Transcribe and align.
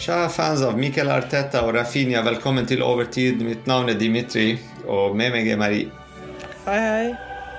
Kjære 0.00 0.28
fans 0.32 0.62
av 0.64 0.78
Mikkel 0.80 1.10
Arteta 1.12 1.60
og 1.66 1.74
Rafinha, 1.76 2.22
velkommen 2.24 2.64
til 2.64 2.80
Overtid. 2.80 3.42
Mitt 3.44 3.66
navn 3.68 3.90
er 3.92 3.98
Dimitri, 4.00 4.54
og 4.88 5.12
med 5.12 5.34
meg 5.34 5.50
er 5.52 5.58
Marie. 5.60 5.90
Hei, 6.64 6.78
hei. 6.80 7.10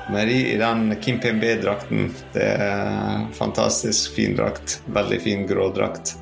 Marie 0.09 0.47
i 0.49 0.55
den 0.57 0.95
Kimpembe-drakten. 1.03 2.09
Det 2.33 2.47
er 2.55 2.63
en 2.71 3.27
fantastisk 3.37 4.17
fin 4.17 4.33
drakt. 4.39 4.79
Veldig 4.89 5.21
fin 5.21 5.45
grå 5.45 5.67
drakt. 5.75 6.15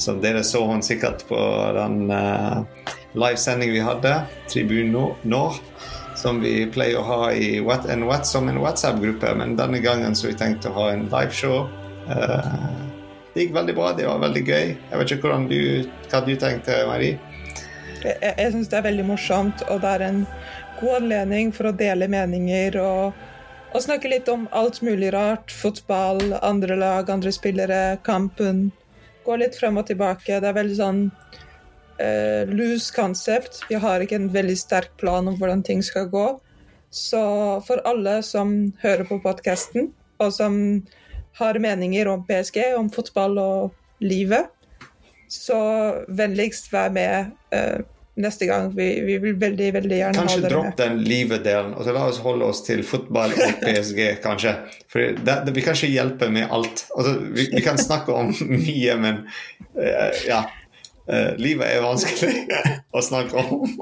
Så 0.00 0.16
dere 0.24 0.40
så 0.40 0.64
hun 0.64 0.80
sikkert 0.80 1.26
på 1.28 1.36
den 1.76 2.00
uh, 2.16 2.64
livesendingen 3.12 3.76
vi 3.76 3.84
hadde, 3.84 4.16
Tribun 4.48 4.96
Nord, 5.28 5.60
som 6.16 6.40
vi 6.40 6.62
pleier 6.72 7.02
å 7.02 7.06
ha 7.10 7.22
i 7.36 7.58
What 7.60 7.90
and 7.92 8.08
What 8.08 8.24
som 8.24 8.48
en 8.48 8.64
WhatsApp-gruppe. 8.64 9.36
Men 9.36 9.58
denne 9.60 9.84
gangen 9.84 10.16
så 10.16 10.32
vi 10.32 10.38
tenkte 10.40 10.72
å 10.72 10.78
ha 10.80 10.90
en 10.96 11.10
liveshow. 11.12 11.66
Uh, 12.08 12.87
det 13.38 13.46
gikk 13.46 13.54
veldig 13.54 13.74
bra, 13.76 13.92
det 13.94 14.06
var 14.08 14.18
veldig 14.22 14.42
gøy. 14.42 14.70
Jeg 14.74 15.00
vet 15.00 15.12
ikke 15.14 15.34
du, 15.46 15.60
hva 16.10 16.20
du 16.26 16.34
tenkte, 16.40 16.78
Marie? 16.88 17.18
Jeg, 18.02 18.18
jeg 18.24 18.52
syns 18.54 18.70
det 18.70 18.78
er 18.80 18.86
veldig 18.88 19.06
morsomt, 19.06 19.62
og 19.70 19.82
det 19.84 19.92
er 19.94 20.06
en 20.08 20.20
god 20.80 20.96
anledning 21.02 21.52
for 21.54 21.70
å 21.70 21.74
dele 21.74 22.10
meninger 22.10 22.78
og, 22.82 23.14
og 23.70 23.84
snakke 23.84 24.10
litt 24.10 24.30
om 24.32 24.48
alt 24.56 24.80
mulig 24.86 25.12
rart. 25.14 25.54
Fotball, 25.54 26.34
andre 26.42 26.78
lag, 26.78 27.10
andre 27.14 27.32
spillere, 27.34 27.82
kampen. 28.06 28.68
Gå 29.26 29.38
litt 29.38 29.58
frem 29.58 29.78
og 29.78 29.86
tilbake. 29.90 30.40
Det 30.42 30.50
er 30.50 30.58
veldig 30.58 30.78
sånn 30.78 31.02
uh, 31.06 32.42
loose 32.50 32.90
concept. 32.94 33.62
Vi 33.70 33.78
har 33.78 34.02
ikke 34.02 34.18
en 34.18 34.30
veldig 34.34 34.58
sterk 34.58 34.94
plan 34.98 35.30
om 35.30 35.38
hvordan 35.38 35.62
ting 35.66 35.84
skal 35.86 36.10
gå. 36.10 36.26
Så 36.90 37.22
for 37.68 37.86
alle 37.86 38.18
som 38.26 38.72
hører 38.82 39.06
på 39.06 39.20
podkasten, 39.22 39.92
og 40.18 40.32
som 40.34 40.54
har 41.38 41.58
meninger 41.62 42.08
om 42.10 42.24
PSG, 42.26 42.62
om 42.78 42.90
fotball 42.92 43.38
og 43.42 44.02
livet, 44.04 44.50
så 45.28 45.58
vennligst 46.08 46.70
vær 46.72 46.92
med 46.94 47.32
uh, 47.54 47.80
neste 48.18 48.46
gang. 48.46 48.70
Vi, 48.76 49.00
vi, 49.06 49.18
vil 49.22 49.36
veldig 49.38 49.72
veldig 49.74 49.98
gjerne 50.00 50.18
kanskje 50.18 50.38
ha 50.38 50.42
dere 50.44 50.62
med. 50.62 50.68
Kanskje 50.68 50.76
dropp 50.76 50.78
den 50.80 51.02
livet-delen, 51.06 51.74
og 51.76 51.86
så 51.86 51.94
la 51.94 52.04
oss 52.10 52.20
holde 52.24 52.48
oss 52.48 52.62
til 52.66 52.82
fotball 52.86 53.34
og 53.36 53.58
PSG, 53.64 54.00
kanskje. 54.24 54.54
For 54.90 55.18
det, 55.18 55.36
det, 55.46 55.54
vi 55.56 55.64
kan 55.66 55.78
ikke 55.78 55.92
hjelpe 55.92 56.30
med 56.34 56.48
alt. 56.48 56.86
Altså, 56.96 57.18
vi, 57.28 57.48
vi, 57.54 57.64
kan 57.64 57.80
snakke 57.80 58.14
om 58.14 58.32
mye, 58.54 58.96
men 59.02 59.26
uh, 59.78 60.24
ja. 60.28 60.46
Uh, 61.08 61.32
livet 61.40 61.64
er 61.64 61.80
vanskelig 61.80 62.42
å 62.96 63.00
snakke 63.04 63.40
om. 63.40 63.78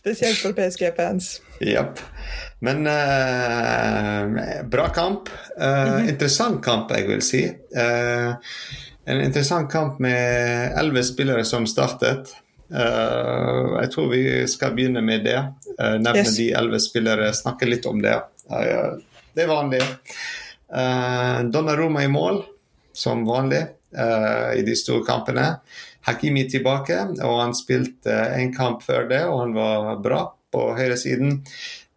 Spesielt 0.00 0.38
for 0.40 0.52
PSG-fans. 0.56 1.42
Jepp. 1.60 1.98
Men 2.64 2.86
uh, 2.86 4.64
bra 4.64 4.88
kamp. 4.88 5.28
Uh, 5.60 5.66
mm 5.66 5.88
-hmm. 5.88 6.08
Interessant 6.08 6.64
kamp, 6.64 6.90
jeg 6.90 7.08
vil 7.08 7.22
si. 7.22 7.42
Uh, 7.76 8.34
en 9.04 9.20
interessant 9.20 9.72
kamp 9.72 10.00
med 10.00 10.72
elleve 10.78 11.04
spillere 11.04 11.44
som 11.44 11.66
startet. 11.66 12.28
jeg 13.82 13.90
tror 13.90 14.08
vi 14.10 14.48
skal 14.48 14.74
begynne 14.74 15.00
med 15.02 15.24
det. 15.24 15.44
nevne 15.78 16.18
yes. 16.18 16.36
de 16.36 16.52
elleve 16.52 16.80
spillere, 16.80 17.32
snakke 17.32 17.66
litt 17.66 17.86
om 17.86 18.02
det. 18.02 18.20
det 19.34 19.42
er 19.42 19.46
vanlig. 19.46 19.80
Donnaroma 21.52 22.04
i 22.04 22.08
mål, 22.08 22.44
som 22.92 23.26
vanlig 23.26 23.66
i 24.56 24.62
de 24.62 24.76
store 24.76 25.04
kampene. 25.06 25.56
Hakimi 26.06 26.46
tilbake, 26.48 26.96
og 27.20 27.40
han 27.42 27.52
spilte 27.56 28.14
en 28.36 28.54
kamp 28.54 28.84
før 28.86 29.08
det, 29.10 29.20
og 29.28 29.42
han 29.42 29.52
var 29.56 30.00
bra 30.02 30.22
på 30.52 30.70
høyresiden. 30.78 31.40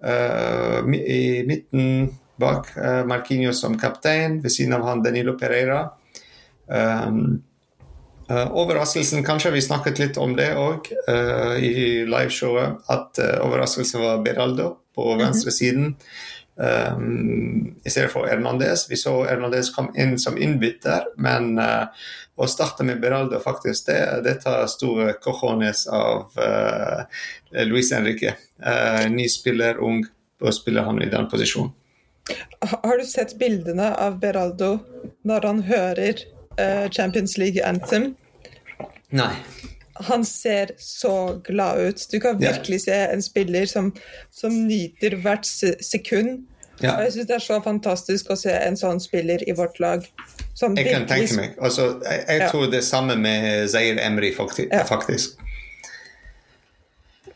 Uh, 0.03 0.83
I 0.93 1.43
midten 1.47 2.11
bak 2.41 2.73
uh, 2.75 3.03
Marquinhos 3.07 3.61
som 3.63 3.77
kaptein, 3.79 4.41
ved 4.43 4.51
siden 4.51 4.75
av 4.75 4.83
han 4.89 5.03
Danilo 5.05 5.37
Pereira. 5.39 5.85
Um, 6.67 7.39
uh, 8.27 8.49
overraskelsen, 8.51 9.23
kanskje 9.23 9.53
vi 9.55 9.63
snakket 9.63 10.03
litt 10.03 10.19
om 10.19 10.35
det 10.35 10.51
òg 10.59 10.91
i 11.63 12.03
liveshowet, 12.09 12.83
at 12.91 13.19
overraskelsen 13.39 14.03
var 14.03 14.23
Beraldo 14.25 14.73
på 14.95 15.15
mm 15.15 15.21
-hmm. 15.21 15.93
Um, 16.55 17.75
i 17.83 17.89
stedet 17.89 18.11
for 18.11 18.27
Hernandez. 18.27 18.85
Vi 18.89 18.97
så 18.99 19.23
Hernandez 19.25 19.69
kom 19.75 19.91
inn 19.97 20.17
som 20.19 20.37
innbytter, 20.37 21.05
men 21.17 21.57
uh, 21.59 21.89
å 22.35 22.47
starte 22.49 22.85
med 22.87 23.01
Beraldo, 23.01 23.39
faktisk, 23.43 23.87
det, 23.89 23.99
det 24.25 24.39
tar 24.45 24.65
store 24.71 25.13
cojones 25.23 25.85
av 25.87 26.33
uh, 26.39 27.05
Luis 27.65 27.93
Henrique. 27.93 28.35
Uh, 28.63 29.05
ny 29.11 29.27
spiller, 29.31 29.81
ung, 29.83 30.03
og 30.43 30.55
spiller 30.55 30.89
han 30.89 31.01
i 31.03 31.11
den 31.11 31.29
posisjonen. 31.31 31.73
Har 32.63 32.97
du 32.97 33.03
sett 33.03 33.35
bildene 33.35 33.89
av 33.99 34.21
Beraldo 34.21 34.77
når 35.27 35.47
han 35.49 35.57
hører 35.67 36.21
Champions 36.93 37.33
League 37.41 37.59
Anthem? 37.65 38.13
Nei. 39.11 39.33
Han 39.93 40.25
ser 40.25 40.71
så 40.81 41.41
glad 41.45 41.79
ut. 41.79 42.07
Du 42.11 42.19
kan 42.19 42.39
virkelig 42.39 42.81
se 42.87 42.95
en 43.13 43.21
spiller 43.21 43.65
som, 43.69 43.91
som 44.33 44.55
nyter 44.67 45.19
hvert 45.21 45.45
sekund 45.45 46.41
ja. 46.81 46.95
Jeg 47.03 47.13
syns 47.13 47.27
det 47.29 47.35
er 47.35 47.43
så 47.43 47.59
fantastisk 47.63 48.31
å 48.33 48.37
se 48.39 48.53
en 48.55 48.75
sånn 48.79 48.99
spiller 49.03 49.43
i 49.47 49.53
vårt 49.55 49.77
lag. 49.83 50.03
Som 50.57 50.75
jeg 50.77 50.89
kan 50.89 51.05
tenke 51.09 51.37
meg. 51.37 51.53
Altså, 51.61 51.93
jeg, 52.03 52.25
jeg 52.27 52.41
ja. 52.41 52.49
tror 52.51 52.67
det 52.71 52.79
er 52.81 52.87
samme 52.87 53.15
med 53.19 53.69
Zair 53.71 54.01
Emry, 54.01 54.33
faktisk. 54.35 55.37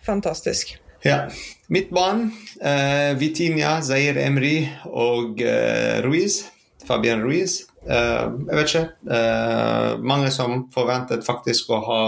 Fantastisk. 0.07 0.75
Ja. 1.05 1.27
Midtbanen, 1.71 2.31
uh, 2.63 3.13
Vitinha, 3.19 3.77
Zair 3.85 4.19
Emry 4.21 4.67
og 4.89 5.43
uh, 5.43 6.03
Ruiz. 6.05 6.41
Fabian 6.87 7.23
Ruiz. 7.23 7.61
Uh, 7.87 8.35
jeg 8.49 8.57
vet 8.57 8.71
ikke. 8.71 8.87
Uh, 9.07 9.91
mange 10.03 10.31
som 10.35 10.65
forventet 10.73 11.25
faktisk 11.27 11.71
å 11.71 11.81
ha 11.87 12.01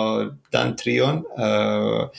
den 0.55 0.73
trioen. 0.79 1.23
Uh, 1.39 2.09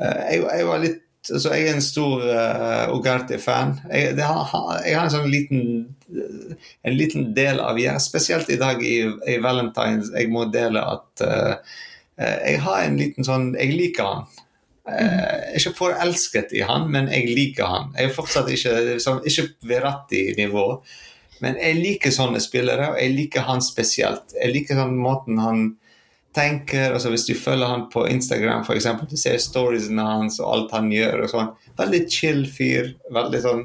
jeg, 0.00 0.42
jeg, 0.44 0.66
var 0.68 0.82
litt 0.84 1.06
altså 1.28 1.52
Jeg 1.52 1.68
er 1.68 1.74
en 1.76 1.84
stor 1.84 2.24
uh, 2.24 2.92
Ugarte-fan. 2.96 3.76
Jeg, 3.90 4.14
jeg, 4.16 4.26
har 4.26 5.04
en 5.04 5.12
sånn 5.12 5.30
liten 5.32 5.64
en 6.10 6.96
liten 6.96 7.28
del 7.36 7.60
av 7.62 7.78
jeg, 7.78 8.00
Spesielt 8.02 8.50
i 8.50 8.58
dag 8.60 8.80
i, 8.82 9.02
i 9.28 9.38
Valentines. 9.42 10.12
Jeg 10.16 10.30
må 10.32 10.46
dele 10.52 10.82
at 10.96 11.24
uh, 11.24 11.76
jeg 12.20 12.60
har 12.64 12.84
en 12.84 12.98
liten 13.00 13.24
sånn 13.24 13.52
Jeg 13.56 13.76
liker 13.76 14.08
han. 14.08 14.40
Er 14.90 15.54
ikke 15.56 15.76
forelsket 15.76 16.52
i 16.56 16.64
han, 16.66 16.88
men 16.92 17.08
jeg 17.12 17.30
liker 17.36 17.68
han. 17.68 17.92
Jeg 17.96 18.10
er 18.10 18.16
fortsatt 18.16 18.48
ikke 18.50 18.98
sånn, 19.00 19.22
ikke 19.28 19.46
Verratti-nivå, 19.70 20.64
men 21.40 21.56
jeg 21.60 21.78
liker 21.80 22.12
sånne 22.14 22.40
spillere, 22.42 22.92
og 22.92 22.98
jeg 23.00 23.14
liker 23.16 23.46
han 23.48 23.62
spesielt. 23.64 24.34
Jeg 24.36 24.52
liker 24.54 24.78
sånn 24.78 24.98
måten 25.00 25.40
han 25.40 25.62
tenker. 26.34 26.92
altså 26.92 27.10
Hvis 27.10 27.26
du 27.26 27.34
følger 27.34 27.66
han 27.66 27.88
på 27.90 28.06
Instagram, 28.08 28.62
f.eks., 28.62 28.86
du 29.10 29.16
ser 29.16 29.38
storiesene 29.42 30.06
hans 30.06 30.40
og 30.40 30.52
alt 30.54 30.74
han 30.76 30.90
gjør. 30.92 31.24
og 31.24 31.32
sånn, 31.32 31.52
Veldig 31.80 32.02
chill 32.10 32.46
fyr. 32.46 32.94
veldig 33.10 33.42
sånn 33.44 33.64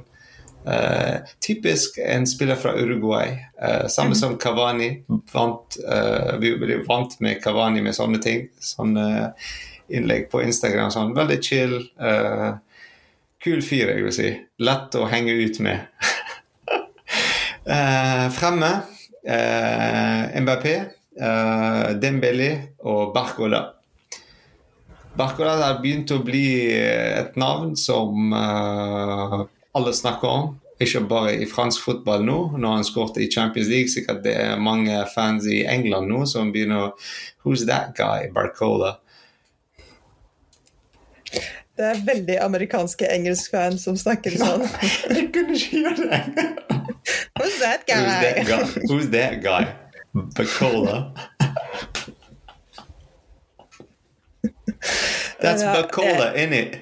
uh, 0.68 1.18
Typisk 1.44 2.00
en 2.04 2.28
spiller 2.28 2.60
fra 2.60 2.76
Uruguay. 2.80 3.38
Uh, 3.62 3.86
samme 3.88 4.16
mm. 4.16 4.20
som 4.22 4.38
Kavani. 4.42 4.92
Vant, 5.34 5.80
uh, 5.86 6.36
vi 6.42 6.56
ble 6.62 6.82
vant 6.88 7.20
med 7.20 7.42
Kavani 7.44 7.84
med 7.86 7.98
sånne 7.98 8.22
ting. 8.24 8.48
Sånne 8.60 9.34
innlegg 9.90 10.30
på 10.32 10.42
Instagram. 10.42 10.92
sånn, 10.92 11.16
Veldig 11.18 11.42
chill. 11.44 11.82
kul 13.46 13.62
fyr, 13.62 13.92
jeg 13.92 14.02
vil 14.02 14.14
si. 14.16 14.30
Lett 14.66 14.96
å 14.98 15.06
henge 15.12 15.36
ut 15.38 15.60
med. 15.62 15.86
fremme 17.66 18.70
MBP 19.26 20.66
eh, 21.22 21.96
Dembélé 22.00 22.52
og 22.80 23.14
Barcola. 23.14 23.72
Barcola 25.16 25.56
har 25.62 25.80
begynt 25.80 26.12
å 26.12 26.20
bli 26.28 26.46
et 26.76 27.38
navn 27.40 27.72
som 27.80 28.34
uh, 28.36 29.46
alle 29.72 29.94
snakker 29.96 30.28
om. 30.28 30.50
Ikke 30.84 31.06
bare 31.08 31.38
i 31.40 31.48
fransk 31.48 31.86
fotball 31.86 32.26
nå, 32.28 32.40
når 32.60 32.74
han 32.76 32.84
skåret 32.84 33.22
i 33.24 33.30
Champions 33.32 33.72
League. 33.72 33.94
Sikkert 33.94 34.26
det 34.26 34.36
er 34.36 34.60
mange 34.60 34.98
fans 35.14 35.48
i 35.48 35.62
England 35.72 36.12
nå 36.12 36.26
som 36.28 36.52
begynner 36.52 36.90
å 36.90 36.92
Who's 37.46 37.64
that 37.70 37.96
guy? 37.96 38.28
Barcola. 38.36 38.98
Det 41.76 41.88
er 41.94 42.04
veldig 42.08 42.38
amerikanske 42.44 43.08
engelskfans 43.16 43.88
som 43.88 43.96
snakker 44.00 44.36
sånn. 44.36 44.68
Jeg 45.16 45.32
kunne 45.32 45.56
ikke 45.56 45.86
gjøre 45.86 46.12
det. 46.12 46.65
That 47.66 47.88
guy? 47.88 47.96
Who's 47.98 48.22
that 48.22 48.46
guy? 48.48 48.64
Who's 48.88 49.10
that 49.10 49.42
guy? 49.42 49.76
Bacola. 50.14 50.98
That's 55.42 55.64
Bacola 55.64 56.36
in 56.36 56.54
it. 56.54 56.78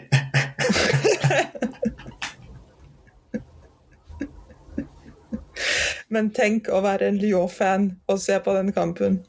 Men 6.12 6.30
tenk 6.36 6.68
å 6.68 6.84
være 6.84 7.08
en 7.14 7.18
Lyon-fan 7.18 7.88
og 8.12 8.20
se 8.22 8.36
på 8.44 8.54
den 8.60 8.76
kampen. 8.76 9.24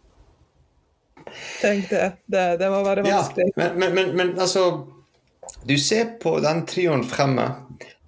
Tenk 1.62 1.86
det. 1.88 2.10
Det, 2.26 2.44
det 2.58 2.68
må 2.74 2.82
være 2.82 3.06
vanskelig. 3.06 3.52
Ja, 3.54 3.70
men, 3.78 3.94
men, 3.94 4.12
men, 4.18 4.34
altså 4.42 4.90
Du 5.62 5.78
ser 5.78 6.18
på 6.18 6.40
den 6.42 6.66
trioen 6.66 7.06
fremme. 7.06 7.46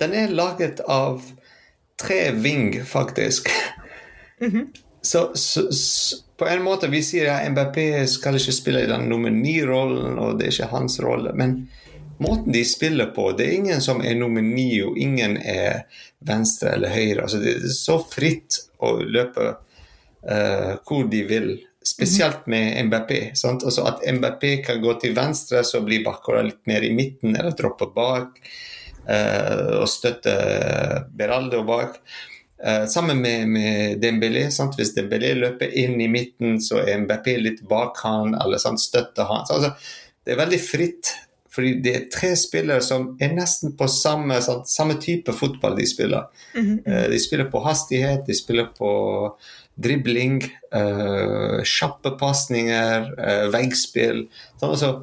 Den 0.03 0.13
er 0.19 0.35
laget 0.35 0.83
av 0.83 1.23
tre 2.03 2.31
ving, 2.33 2.85
faktisk. 2.85 3.49
Mm 4.41 4.51
-hmm 4.51 4.67
så, 5.07 5.31
så, 5.35 5.73
så, 5.73 6.17
på 6.37 6.49
en 6.49 6.63
måte 6.63 6.89
vi 6.89 7.01
sier 7.03 7.31
at 7.33 7.47
MBP 7.51 7.79
skal 8.11 8.37
ikke 8.37 8.55
spille 8.55 8.87
den 8.91 9.09
nummer 9.11 9.33
ni-rollen, 9.33 10.19
og 10.21 10.39
det 10.39 10.49
er 10.49 10.55
ikke 10.55 10.73
hans 10.75 10.99
rolle. 11.01 11.33
Men 11.39 11.55
måten 12.23 12.53
de 12.53 12.65
spiller 12.67 13.13
på 13.17 13.31
Det 13.39 13.47
er 13.47 13.55
ingen 13.61 13.81
som 13.85 14.03
er 14.05 14.19
nummer 14.19 14.45
ni, 14.45 14.83
og 14.85 14.99
ingen 14.99 15.39
er 15.39 15.87
venstre 16.27 16.75
eller 16.77 16.93
høyre. 16.93 17.23
Altså, 17.25 17.41
det 17.41 17.55
er 17.55 17.73
så 17.73 18.01
fritt 18.03 18.61
å 18.83 18.97
løpe 19.01 19.49
uh, 19.55 20.75
hvor 20.85 21.09
de 21.13 21.23
vil. 21.31 21.51
Spesielt 21.87 22.49
med 22.51 22.75
MBP. 22.89 23.13
Altså 23.31 23.87
at 23.87 24.03
MBP 24.11 24.47
kan 24.67 24.83
gå 24.83 24.97
til 25.01 25.15
venstre, 25.17 25.63
så 25.65 25.85
blir 25.87 26.05
Bakkora 26.05 26.43
litt 26.45 26.65
mer 26.69 26.85
i 26.85 26.93
midten, 26.93 27.37
eller 27.37 27.55
droppe 27.57 27.89
bak. 27.95 28.43
Uh, 29.07 29.83
og 29.83 29.91
støtte 29.91 30.33
Beraldo 31.15 31.63
bak. 31.67 32.01
Uh, 32.65 32.87
sammen 32.91 33.21
med, 33.23 33.49
med 33.49 34.03
Dembélé. 34.03 34.49
Sant? 34.51 34.75
Hvis 34.79 34.95
Dembélé 34.97 35.35
løper 35.39 35.71
inn 35.79 36.01
i 36.03 36.09
midten, 36.11 36.59
så 36.63 36.81
er 36.83 37.05
Mbappé 37.05 37.37
litt 37.39 37.63
bak 37.69 38.01
han, 38.03 38.35
eller 38.43 38.63
sant? 38.63 38.83
støtter 38.83 39.29
han. 39.31 39.47
Så, 39.47 39.61
altså, 39.61 39.95
det 40.27 40.35
er 40.35 40.43
veldig 40.43 40.61
fritt. 40.63 41.15
Fordi 41.57 41.79
det 41.81 41.93
er 41.95 42.09
tre 42.13 42.35
spillere 42.37 42.83
som 42.85 43.15
er 43.23 43.31
nesten 43.33 43.77
på 43.79 43.87
samme, 43.89 44.41
sant? 44.45 44.69
samme 44.69 44.99
type 45.01 45.33
fotball 45.33 45.79
de 45.79 45.87
spiller. 45.89 46.27
Mm 46.55 46.65
-hmm. 46.67 46.79
uh, 46.91 47.11
de 47.11 47.21
spiller 47.21 47.51
på 47.51 47.63
hastighet, 47.65 48.27
de 48.27 48.35
spiller 48.35 48.67
på 48.79 48.91
dribling, 49.77 50.43
uh, 50.75 51.63
kjappe 51.63 52.11
pasninger, 52.19 53.13
veggspill. 53.53 54.29
Sånn, 54.61 54.71
altså, 54.71 55.03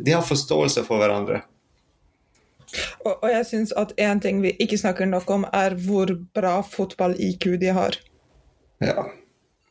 de 0.00 0.12
har 0.12 0.22
forståelse 0.22 0.84
for 0.84 0.96
hverandre. 0.98 1.42
Og, 3.04 3.12
og 3.12 3.28
jeg 3.30 3.46
syns 3.50 3.74
at 3.80 3.92
en 4.00 4.22
ting 4.22 4.42
vi 4.44 4.54
ikke 4.62 4.78
snakker 4.80 5.08
nok 5.10 5.30
om, 5.30 5.46
er 5.52 5.76
hvor 5.86 6.10
bra 6.36 6.58
fotball-IQ 6.66 7.54
de 7.62 7.72
har. 7.76 7.98
Ja. 8.82 9.06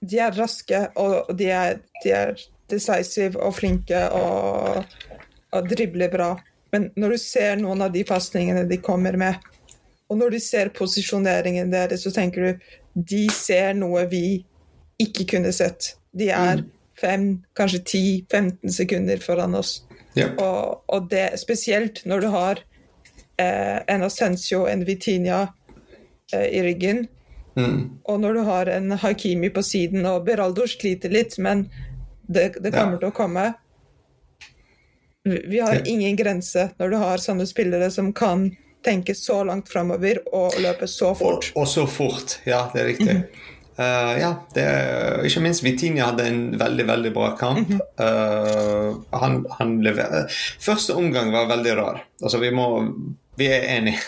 De 0.03 0.19
er 0.19 0.35
raske, 0.35 0.88
og 1.00 1.31
de 1.38 1.50
er, 1.51 1.79
de 2.03 2.11
er 2.11 2.35
decisive 2.71 3.39
og 3.39 3.55
flinke 3.59 4.05
og, 4.15 4.83
og 5.53 5.69
dribler 5.69 6.11
bra. 6.11 6.33
Men 6.73 6.89
når 6.97 7.15
du 7.15 7.21
ser 7.21 7.59
noen 7.61 7.83
av 7.85 7.94
de 7.94 8.03
pasningene 8.07 8.65
de 8.69 8.79
kommer 8.81 9.17
med, 9.19 9.38
og 10.09 10.19
når 10.19 10.35
du 10.35 10.39
ser 10.41 10.71
posisjoneringen 10.75 11.71
deres, 11.73 12.03
så 12.05 12.11
tenker 12.13 12.45
du 12.45 12.71
de 12.94 13.25
ser 13.33 13.73
noe 13.77 14.05
vi 14.11 14.44
ikke 15.01 15.25
kunne 15.33 15.53
sett. 15.55 15.95
De 16.13 16.29
er 16.29 16.61
mm. 16.61 16.67
fem, 17.00 17.25
kanskje 17.57 17.81
10-15 18.29 18.75
sekunder 18.75 19.23
foran 19.23 19.57
oss. 19.57 19.79
Ja. 20.17 20.29
Og, 20.38 20.83
og, 20.88 21.09
det 21.09 21.31
spesielt 21.41 22.03
når 22.05 22.21
du 22.21 22.27
har 22.33 22.61
en 23.88 24.04
Ascencio, 24.04 24.66
en 24.68 24.86
Vitinia 24.86 25.42
eh, 26.34 26.48
i 26.48 26.63
ryggen. 26.63 27.06
Mm. 27.57 28.00
Og 28.04 28.19
når 28.19 28.34
du 28.34 28.40
har 28.48 28.72
en 28.74 28.92
Hakimi 28.92 29.50
på 29.54 29.63
siden, 29.63 30.06
og 30.10 30.25
Beraldo 30.25 30.68
sliter 30.68 31.13
litt, 31.13 31.38
men 31.38 31.68
det, 32.28 32.56
det 32.60 32.74
kommer 32.74 32.98
ja. 32.98 33.04
til 33.04 33.12
å 33.12 33.16
komme. 33.16 33.45
Vi 35.24 35.60
har 35.63 35.88
ingen 35.88 36.18
grense 36.19 36.69
når 36.80 36.90
du 36.92 36.98
har 37.00 37.22
sånne 37.24 37.45
spillere 37.48 37.88
som 37.94 38.12
kan 38.16 38.50
tenke 38.84 39.16
så 39.16 39.44
langt 39.48 39.69
framover 39.72 40.19
og 40.36 40.57
løpe 40.60 40.89
så 40.92 41.13
fort. 41.16 41.54
Og, 41.54 41.62
og, 41.62 41.68
så 41.72 41.86
fort, 41.88 42.39
ja, 42.44 42.66
det 42.74 42.81
er 42.81 42.89
riktig. 42.92 43.16
Mm. 43.22 43.50
Uh, 43.74 44.13
ja, 44.19 44.31
det, 44.54 44.66
ikke 45.25 45.42
minst 45.42 45.63
Vitinha 45.66 46.12
hadde 46.12 46.28
en 46.30 46.42
veldig 46.60 46.86
veldig 46.86 47.12
bra 47.16 47.31
kamp. 47.38 47.69
Mm 47.69 47.80
-hmm. 47.80 48.92
uh, 48.92 49.19
han, 49.19 49.46
han 49.50 49.81
lever... 49.81 50.28
Første 50.60 50.94
omgang 50.94 51.31
var 51.31 51.48
veldig 51.48 51.78
rar. 51.78 52.04
Altså, 52.24 52.38
vi 52.38 52.51
må 52.51 52.86
vi 53.35 53.53
er 53.53 53.69
enige. 53.77 54.00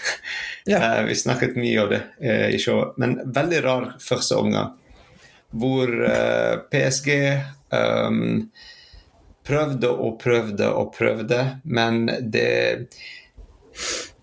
Ja. 0.68 0.80
Uh, 0.82 1.06
vi 1.06 1.14
snakket 1.16 1.54
mye 1.62 1.78
om 1.84 1.92
det 1.92 2.00
uh, 2.26 2.48
i 2.50 2.58
showet. 2.58 2.96
Men 2.98 3.20
veldig 3.34 3.60
rar 3.62 3.84
første 4.02 4.34
omgang. 4.42 4.72
Hvor 5.54 5.92
uh, 5.94 6.64
PSG 6.74 7.12
um, 7.70 8.48
prøvde 9.46 9.92
og 9.94 10.18
prøvde 10.24 10.72
og 10.74 10.90
prøvde, 10.98 11.44
men 11.70 12.08
det 12.34 12.88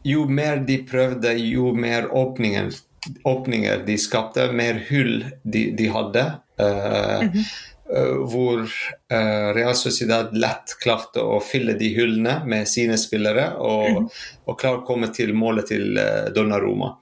Jo 0.02 0.26
mer 0.26 0.64
de 0.66 0.80
prøvde, 0.82 1.36
jo 1.38 1.70
mer 1.78 2.10
åpninger, 2.10 2.74
åpninger 3.22 3.86
de 3.86 3.98
skapte, 4.02 4.48
mer 4.50 4.82
hull 4.88 5.28
de, 5.44 5.68
de 5.78 5.86
hadde. 5.94 6.24
Mm 6.58 7.28
-hmm. 7.30 7.46
Eh, 7.96 8.16
hvor 8.24 8.62
uh, 9.12 9.54
Real 9.54 9.74
Sociedad 9.76 10.30
lett 10.36 10.76
klarte 10.80 11.20
å 11.20 11.40
fylle 11.44 11.74
de 11.76 11.90
hyllene 11.92 12.38
med 12.48 12.68
sine 12.70 12.96
spillere 12.96 13.50
og, 13.60 13.88
mm. 13.90 14.06
og 14.48 14.56
klare 14.60 14.80
å 14.80 14.86
komme 14.86 15.10
til 15.12 15.34
målet 15.36 15.68
til 15.74 15.98
uh, 16.00 16.30
Donnaroma. 16.32 16.94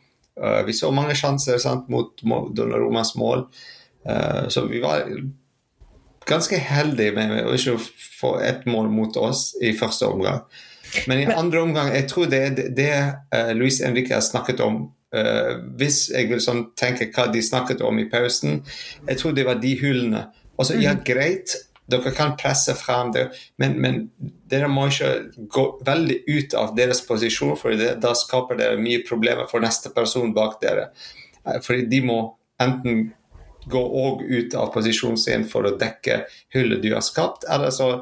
Vi 0.64 0.72
så 0.72 0.88
mange 0.94 1.12
sjanser 1.18 1.58
sant, 1.60 1.90
mot 1.92 2.14
Donnaromas 2.56 3.10
mål, 3.18 3.42
så 4.48 4.62
vi 4.70 4.78
var 4.80 5.02
ganske 6.24 6.56
heldige 6.64 7.12
med, 7.12 7.34
å 7.44 7.52
ikke 7.58 7.74
få 8.14 8.30
ett 8.46 8.62
mål 8.64 8.88
mot 8.94 9.18
oss 9.20 9.50
i 9.60 9.74
første 9.76 10.08
omgang. 10.08 10.38
Men 11.10 11.20
i 11.20 11.26
andre 11.28 11.60
omgang 11.60 11.92
jeg 11.92 12.08
tror 12.08 12.30
det 12.32 12.40
er 12.46 12.56
det, 12.56 12.66
det 12.78 13.52
Luis 13.58 13.82
Enrique 13.84 14.16
har 14.16 14.24
snakket 14.24 14.64
om 14.64 14.86
hvis 15.76 16.06
jeg 16.14 16.30
vil 16.30 16.40
sånn 16.40 16.70
tenke 16.78 17.10
hva 17.12 17.26
de 17.34 17.44
snakket 17.44 17.84
om 17.84 18.00
i 18.00 18.08
pausen, 18.08 18.62
jeg 19.10 19.20
tror 19.20 19.36
det 19.36 19.44
var 19.50 19.60
de 19.60 19.76
hullene 19.82 20.24
Altså, 20.60 20.76
ja, 20.76 20.92
mm. 20.92 21.04
greit, 21.06 21.54
dere 21.90 22.12
kan 22.14 22.36
presse 22.38 22.74
frem 22.78 23.12
det, 23.14 23.28
men, 23.58 23.78
men, 23.80 24.00
dere 24.50 24.68
må 24.70 24.86
ikke 24.90 25.46
gå 25.50 25.64
veldig 25.86 26.18
ut 26.28 26.56
av 26.58 26.74
deres 26.76 27.02
posisjon, 27.06 27.56
for 27.58 27.74
det, 27.78 27.94
da 28.02 28.12
skaper 28.18 28.58
det 28.60 28.74
mye 28.82 29.02
problemer 29.06 29.48
for 29.50 29.64
neste 29.64 29.92
person 29.94 30.34
bak 30.36 30.58
dere. 30.62 30.90
Eh, 31.46 31.58
fordi 31.64 31.88
de 31.90 32.02
må 32.06 32.20
enten 32.60 33.08
gå 33.70 33.80
òg 33.80 34.24
ut 34.24 34.56
av 34.58 34.72
posisjonen 34.74 35.20
sin 35.20 35.46
for 35.48 35.66
å 35.66 35.76
dekke 35.80 36.24
hullet 36.54 36.82
du 36.82 36.92
har 36.94 37.04
skapt, 37.04 37.46
eller 37.50 37.72
så 37.74 37.92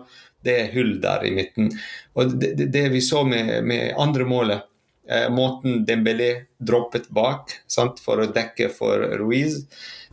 det 0.44 0.54
er 0.54 0.72
hull 0.74 0.96
der 1.02 1.24
i 1.26 1.34
midten. 1.34 1.72
Og 2.14 2.34
Det, 2.38 2.54
det, 2.58 2.70
det 2.74 2.88
vi 2.94 3.02
så 3.04 3.24
med, 3.26 3.64
med 3.66 3.94
andre 3.98 4.26
målet, 4.28 4.66
eh, 5.10 5.28
måten 5.34 5.84
Dembélé 5.86 6.30
droppet 6.58 7.08
bak 7.14 7.54
sant, 7.66 8.00
for 8.02 8.22
å 8.22 8.30
dekke 8.32 8.70
for 8.74 9.02
Ruiz, 9.20 9.62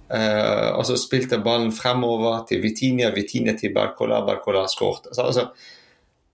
Uh, 0.05 0.75
og 0.77 0.83
så 0.85 0.99
spilte 1.01 1.41
ballen 1.41 1.71
fremover 1.73 2.43
til 2.49 2.61
Vitinia, 2.61 3.09
Vitinia 3.15 3.55
til 3.57 3.73
Barcola, 3.73 4.19
Barcola 4.25 4.67
skåret. 4.69 5.09
Altså, 5.09 5.25
altså, 5.25 5.47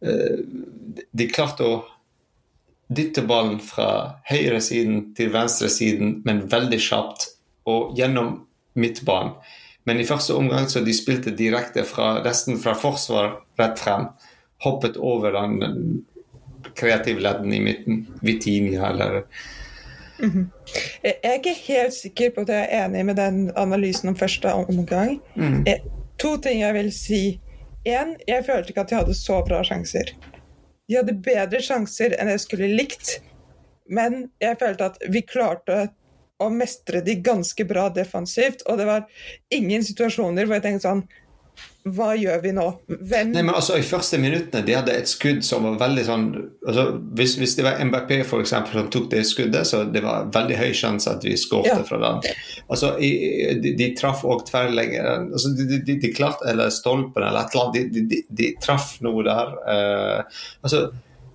uh, 0.03 0.97
de 1.11 1.27
klarte 1.31 1.67
å 1.67 1.77
dytte 2.91 3.23
ballen 3.23 3.61
fra 3.63 4.19
høyresiden 4.27 5.13
til 5.15 5.31
venstresiden, 5.31 6.17
men 6.27 6.43
veldig 6.51 6.81
kjapt, 6.83 7.29
og 7.71 7.95
gjennom 7.95 8.41
midtbanen. 8.75 9.37
Men 9.87 10.01
i 10.01 10.05
første 10.05 10.35
omgang 10.37 10.67
så 10.69 10.83
de 10.85 10.93
spilte 10.93 11.33
direkte 11.33 11.85
fra 11.87 12.19
resten 12.25 12.59
fra 12.61 12.75
forsvar 12.77 13.39
rett 13.57 13.79
frem. 13.81 14.11
Hoppet 14.61 14.99
over 14.99 15.33
den 15.33 16.03
kreative 16.77 17.23
ledden 17.23 17.53
i 17.55 17.61
midten. 17.63 18.03
Vitinia 18.21 18.91
eller 18.91 19.23
Mm 20.21 20.49
Jeg 21.03 21.15
er 21.23 21.37
ikke 21.39 21.55
helt 21.67 21.93
sikker 21.93 22.29
på 22.35 22.41
at 22.41 22.49
jeg 22.49 22.67
er 22.69 22.85
enig 22.85 23.05
med 23.05 23.15
den 23.15 23.51
analysen 23.57 24.09
om 24.09 24.15
første 24.15 24.53
omgang. 24.53 25.19
Mm. 25.35 25.65
To 26.21 26.37
ting 26.37 26.61
jeg 26.61 26.73
vil 26.73 26.91
si. 26.93 27.39
Én, 27.87 28.15
jeg 28.27 28.45
følte 28.45 28.69
ikke 28.69 28.81
at 28.81 28.89
de 28.89 28.95
hadde 28.95 29.15
så 29.17 29.41
bra 29.47 29.63
sjanser. 29.65 30.13
De 30.89 30.99
hadde 30.99 31.17
bedre 31.25 31.61
sjanser 31.63 32.13
enn 32.19 32.29
jeg 32.29 32.43
skulle 32.43 32.69
likt, 32.77 33.21
men 33.89 34.27
jeg 34.41 34.59
følte 34.61 34.91
at 34.91 35.01
vi 35.09 35.23
klarte 35.25 35.87
å 36.41 36.49
mestre 36.53 37.01
de 37.05 37.15
ganske 37.21 37.65
bra 37.65 37.87
defensivt. 37.93 38.61
Og 38.69 38.77
det 38.77 38.85
var 38.89 39.07
ingen 39.49 39.83
situasjoner 39.85 40.45
hvor 40.45 40.59
jeg 40.59 40.67
tenkte 40.67 40.87
sånn 40.87 41.03
hva 41.81 42.11
gjør 42.13 42.43
vi 42.43 42.51
nå? 42.53 42.63
Hvem 42.85 43.31
Nei, 43.33 43.41
men 43.41 43.55
altså 43.55 43.73
I 43.79 43.85
første 43.85 44.19
minuttene 44.21 44.61
de 44.67 44.75
hadde 44.77 44.93
et 44.93 45.09
skudd 45.09 45.39
som 45.45 45.63
var 45.65 45.79
veldig 45.81 46.03
sånn 46.05 46.27
altså, 46.37 46.83
hvis, 47.17 47.33
hvis, 47.41 47.55
det 47.57 47.65
var 47.65 47.81
MBP 47.81 48.19
for 48.29 48.43
eksempel, 48.43 48.77
som 48.77 48.91
tok 48.93 49.07
det 49.09 49.23
skuddet, 49.25 49.65
så 49.65 49.81
det 49.89 50.03
var 50.05 50.29
veldig 50.33 50.59
høy 50.59 50.75
sjanse 50.77 51.09
at 51.09 51.25
vi 51.25 51.33
skåret 51.41 51.71
ja. 51.71 51.79
fra 51.87 51.97
den. 52.03 52.21
Altså, 52.67 52.93
i, 53.01 53.09
de, 53.63 53.73
de, 53.79 53.89
traff 53.97 54.21
òg 54.29 54.45
tverrleggeren 54.51 55.31
altså, 55.31 55.55
de, 55.57 55.81
de, 55.81 55.97
de, 55.97 56.13
klarte, 56.13 56.45
Eller 56.51 56.69
stolpen 56.73 57.25
eller 57.25 57.47
et 57.47 57.57
eller 57.57 57.71
annet. 57.71 57.99
De, 58.13 58.23
de 58.29 58.53
traff 58.61 58.93
noe 59.01 59.25
der. 59.25 59.57
Uh, 59.65 60.41
altså, 60.61 60.85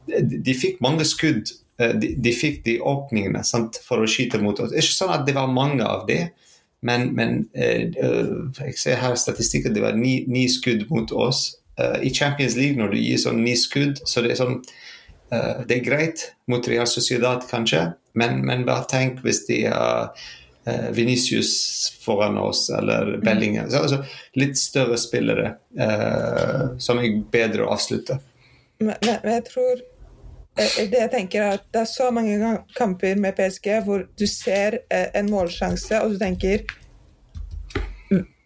de, 0.06 0.54
fikk 0.54 0.78
mange 0.84 1.08
skudd. 1.10 1.56
Uh, 1.82 1.90
de, 1.98 2.36
fikk 2.36 2.62
de 2.68 2.78
åpningene 2.86 3.42
sant, 3.46 3.82
for 3.82 3.98
å 3.98 4.10
skyte 4.10 4.38
mot 4.44 4.62
oss. 4.62 4.70
Ikke 4.78 4.94
sånn 4.94 5.16
at 5.18 5.26
det 5.26 5.34
var 5.34 5.50
mange 5.50 5.82
av 5.82 6.06
det. 6.06 6.28
Men, 6.86 7.10
men 7.16 7.44
eh, 7.56 7.90
jeg 8.60 8.78
ser 8.78 9.00
her 9.02 9.16
statistikken, 9.18 9.74
det 9.74 9.82
var 9.84 9.96
ni, 9.98 10.20
ni 10.30 10.46
skudd 10.52 10.86
mot 10.92 11.12
oss. 11.12 11.48
Uh, 11.76 11.98
I 12.00 12.12
Champions 12.14 12.54
League, 12.56 12.78
når 12.78 12.94
du 12.94 13.00
gir 13.02 13.20
sånn 13.20 13.42
ni 13.44 13.52
skudd, 13.58 14.00
så 14.08 14.22
det 14.24 14.34
er 14.34 14.42
sånn 14.42 14.60
Det 15.26 15.74
er 15.74 15.82
greit 15.82 16.20
mot 16.46 16.68
Real 16.70 16.86
Sociedad, 16.86 17.42
kanskje, 17.50 17.80
men, 18.14 18.38
men 18.46 18.60
bare 18.64 18.86
tenk 18.86 19.18
hvis 19.24 19.40
de 19.48 19.56
har 19.66 20.12
Venicius 20.94 21.50
foran 22.04 22.38
oss, 22.38 22.68
eller 22.70 23.16
mm. 23.16 23.24
Bellinger. 23.26 23.66
Så, 23.70 23.80
altså, 23.88 23.98
litt 24.38 24.54
større 24.58 24.94
spillere 25.02 25.48
uh, 25.82 26.78
som 26.78 27.02
er 27.02 27.18
bedre 27.34 27.66
å 27.66 27.72
avslutte. 27.74 28.20
Men, 28.78 28.94
men 29.02 29.34
jeg 29.34 29.44
tror 29.50 29.82
det 30.56 31.00
jeg 31.00 31.12
tenker 31.12 31.42
er 31.42 31.58
at 31.58 31.66
det 31.72 31.82
er 31.82 31.88
så 31.90 32.08
mange 32.14 32.52
kamper 32.76 33.18
med 33.20 33.36
PSG 33.36 33.68
hvor 33.84 34.06
du 34.16 34.26
ser 34.30 34.80
en 34.90 35.28
målsjanse, 35.30 36.00
og 36.00 36.14
du 36.14 36.18
tenker 36.20 36.64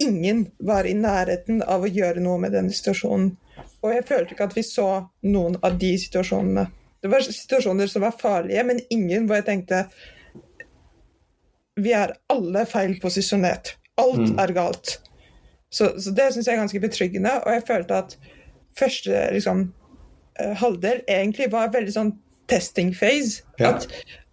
ingen 0.00 0.46
var 0.58 0.88
i 0.88 0.94
nærheten 0.96 1.62
av 1.62 1.84
å 1.84 1.90
gjøre 1.90 2.22
noe 2.24 2.40
med 2.40 2.54
denne 2.56 2.72
situasjonen. 2.74 3.34
Og 3.84 3.92
jeg 3.94 4.06
følte 4.08 4.34
ikke 4.34 4.48
at 4.48 4.56
vi 4.56 4.64
så 4.64 4.88
noen 5.28 5.58
av 5.64 5.76
de 5.80 5.92
situasjonene. 6.00 6.66
Det 7.00 7.10
var 7.12 7.24
situasjoner 7.24 7.88
som 7.88 8.04
var 8.04 8.16
farlige, 8.20 8.64
men 8.64 8.80
ingen 8.92 9.28
hvor 9.28 9.40
jeg 9.40 9.48
tenkte 9.50 9.84
Vi 11.80 11.92
er 11.96 12.10
alle 12.28 12.66
feil 12.68 12.98
posisjonert. 13.00 13.76
Alt 13.96 14.18
Mm. 14.18 14.38
er 14.38 14.52
galt. 14.52 14.98
Så, 15.70 15.94
så 16.00 16.10
det 16.10 16.32
syns 16.32 16.46
jeg 16.46 16.56
er 16.56 16.60
ganske 16.60 16.80
betryggende, 16.80 17.30
og 17.46 17.52
jeg 17.52 17.66
følte 17.66 17.94
at 17.94 18.16
første 18.76 19.28
liksom, 19.32 19.60
eh, 19.60 19.79
halvdel 20.60 21.02
egentlig 21.08 21.50
var 21.52 21.70
veldig 21.74 21.92
sånn 21.94 22.12
testing 22.50 22.92
phase. 22.96 23.42
Ja. 23.60 23.74
At 23.76 23.86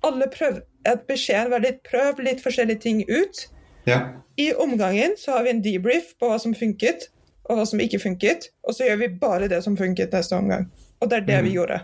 alle 0.07 0.27
prøv, 0.33 0.61
at 0.85 1.05
beskjeden 1.09 1.51
var 1.53 1.61
litt 1.65 1.83
prøv 1.87 2.19
litt 2.23 2.41
forskjellige 2.43 2.81
ting 2.81 3.03
ut. 3.09 3.43
Ja. 3.87 3.99
I 4.37 4.51
omgangen 4.53 5.15
så 5.17 5.37
har 5.37 5.43
vi 5.43 5.49
en 5.55 5.61
debrief 5.65 6.13
på 6.19 6.29
hva 6.31 6.39
som 6.41 6.53
funket, 6.57 7.09
og 7.49 7.57
hva 7.59 7.65
som 7.69 7.79
ikke 7.79 7.99
funket. 8.03 8.49
Og 8.67 8.75
så 8.75 8.87
gjør 8.87 8.97
vi 9.03 9.07
bare 9.21 9.47
det 9.51 9.61
som 9.63 9.77
funket 9.79 10.11
neste 10.13 10.35
omgang. 10.35 10.65
Og 11.01 11.09
det 11.09 11.21
er 11.21 11.27
det 11.27 11.43
vi 11.45 11.53
gjorde. 11.55 11.81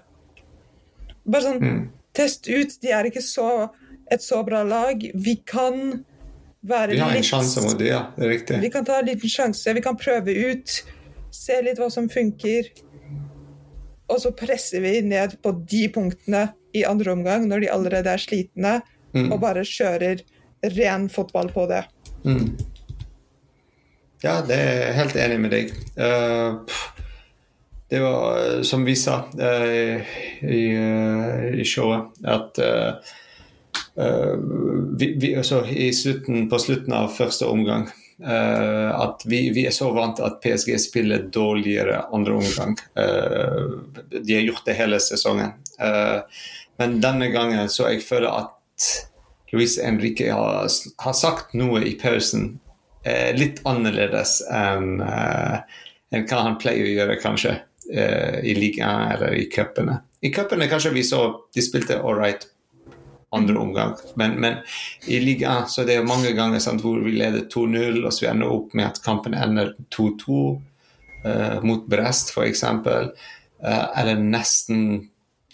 Bare 1.25 1.41
sånn 1.45 1.61
Mm. 1.61 1.89
test 2.13 2.47
ut. 2.49 2.73
De 2.81 2.91
er 2.91 3.07
ikke 3.09 3.21
så, 3.23 3.69
et 4.11 4.21
så 4.21 4.43
bra 4.45 4.63
lag. 4.63 4.99
Vi 5.15 5.35
kan 5.45 6.03
være 6.63 6.87
litt 6.91 6.97
Vi 6.97 6.99
har 7.03 7.09
en 7.09 7.15
litt 7.15 7.25
sjanse 7.25 7.61
mot 7.63 7.77
det, 7.79 7.87
ja. 7.87 8.01
Det 8.17 8.25
er 8.25 8.29
riktig. 8.29 8.61
Vi 8.61 8.69
kan 8.69 8.85
ta 8.85 8.99
en 8.99 9.05
liten 9.05 9.29
sjanse. 9.29 9.73
Vi 9.73 9.81
kan 9.81 9.95
prøve 9.97 10.35
ut. 10.51 10.83
Se 11.31 11.61
litt 11.61 11.77
hva 11.79 11.89
som 11.91 12.09
funker. 12.09 12.63
Og 14.11 14.19
så 14.19 14.33
presser 14.35 14.83
vi 14.83 14.97
ned 15.05 15.37
på 15.43 15.53
de 15.69 15.85
punktene 15.93 16.47
i 16.75 16.83
andre 16.87 17.13
omgang, 17.13 17.47
når 17.47 17.63
de 17.63 17.71
allerede 17.71 18.09
er 18.09 18.21
slitne, 18.21 18.81
Mm. 19.13 19.31
og 19.31 19.43
bare 19.43 19.61
kjører 19.61 20.23
ren 20.73 21.09
fotball 21.11 21.51
på 21.53 21.67
det. 21.69 21.83
Mm. 22.25 22.55
Ja, 24.23 24.39
det 24.47 24.57
er 24.57 24.77
jeg 24.79 24.95
helt 24.97 25.17
enig 25.19 25.39
med 25.43 25.53
deg. 25.53 25.73
Uh, 25.99 26.63
det 27.91 27.99
var 28.01 28.39
eh, 28.39 28.61
som 28.65 28.85
vi 28.87 28.95
sa 28.97 29.19
uh, 29.37 30.13
i, 30.41 30.61
uh, 30.73 31.51
i 31.53 31.65
showet, 31.67 32.09
at 32.25 32.63
vi, 33.93 35.07
vi, 35.21 35.35
altså, 35.37 35.59
i 35.69 35.91
slutten, 35.93 36.47
På 36.49 36.57
slutten 36.57 36.95
av 36.97 37.11
første 37.13 37.45
omgang 37.45 37.83
eh, 38.19 38.89
at 38.93 39.23
vi, 39.25 39.45
vi 39.55 39.65
er 39.67 39.75
så 39.75 39.89
vant 39.95 40.19
at 40.23 40.41
PSG 40.43 40.75
spiller 40.81 41.25
dårligere 41.33 42.03
andre 42.13 42.35
omgang. 42.39 42.75
Uh, 42.97 43.79
de 44.11 44.35
har 44.35 44.45
gjort 44.45 44.65
det 44.67 44.77
hele 44.77 44.99
sesongen. 45.03 45.55
Uh, 45.81 46.21
men 46.81 46.99
denne 47.01 47.29
gangen 47.33 47.69
så 47.69 47.89
jeg 47.91 48.03
føler 48.05 48.29
at 48.33 48.89
Luis 49.53 49.77
Enrique 49.77 50.31
har, 50.33 50.69
har 50.97 51.13
sagt 51.13 51.53
noe 51.53 51.83
i 51.85 51.93
pausen 52.01 52.55
eh, 53.05 53.35
litt 53.37 53.61
annerledes 53.69 54.39
enn 54.49 54.97
eh, 55.05 55.59
enn 56.13 56.25
hva 56.29 56.41
han 56.45 56.57
pleier 56.61 56.85
å 56.85 56.93
gjøre, 56.93 57.17
kanskje, 57.21 57.55
eh, 57.89 58.39
i 58.45 58.53
ligaen 58.53 59.15
eller 59.15 59.33
i 59.33 59.47
cupene. 59.49 59.97
I 60.21 60.29
cupene 60.33 60.67
kanskje 60.69 60.93
vi 60.93 61.01
så 61.05 61.23
de 61.53 61.63
spilte 61.65 61.97
all 62.01 62.19
right 62.19 62.45
andre 63.33 63.57
omgang, 63.59 63.95
men, 64.19 64.35
men 64.41 64.59
i 65.09 65.19
ligaen 65.23 65.69
så 65.69 65.85
det 65.87 65.97
er 65.97 66.07
mange 66.07 66.33
ganger 66.37 66.61
sant, 66.63 66.83
hvor 66.85 67.01
vi 67.03 67.15
leder 67.17 67.47
2-0, 67.53 68.03
og 68.03 68.11
så 68.13 68.25
vi 68.25 68.31
ender 68.31 68.53
opp 68.53 68.75
med 68.77 68.89
at 68.91 69.01
kampen 69.05 69.37
ender 69.37 69.73
2-2 69.95 70.41
uh, 71.25 71.57
mot 71.65 71.87
Brest, 71.89 72.35
f.eks., 72.35 72.67
Uh, 73.63 73.99
eller 73.99 74.19
nesten 74.19 75.05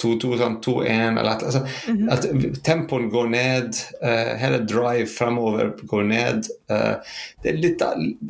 2-2, 0.02 0.38
sånn 0.40 0.56
2-1 0.64 1.20
eller 1.20 1.30
et, 1.34 1.44
altså, 1.50 1.62
At 2.14 2.26
tempoen 2.66 3.10
går 3.12 3.32
ned, 3.34 3.82
uh, 4.02 4.32
hele 4.40 4.62
drive 4.68 5.08
fremover 5.12 5.74
går 5.90 6.08
ned. 6.10 6.50
Uh, 6.72 7.16
det 7.44 7.52
er 7.52 7.62
litt 7.62 7.84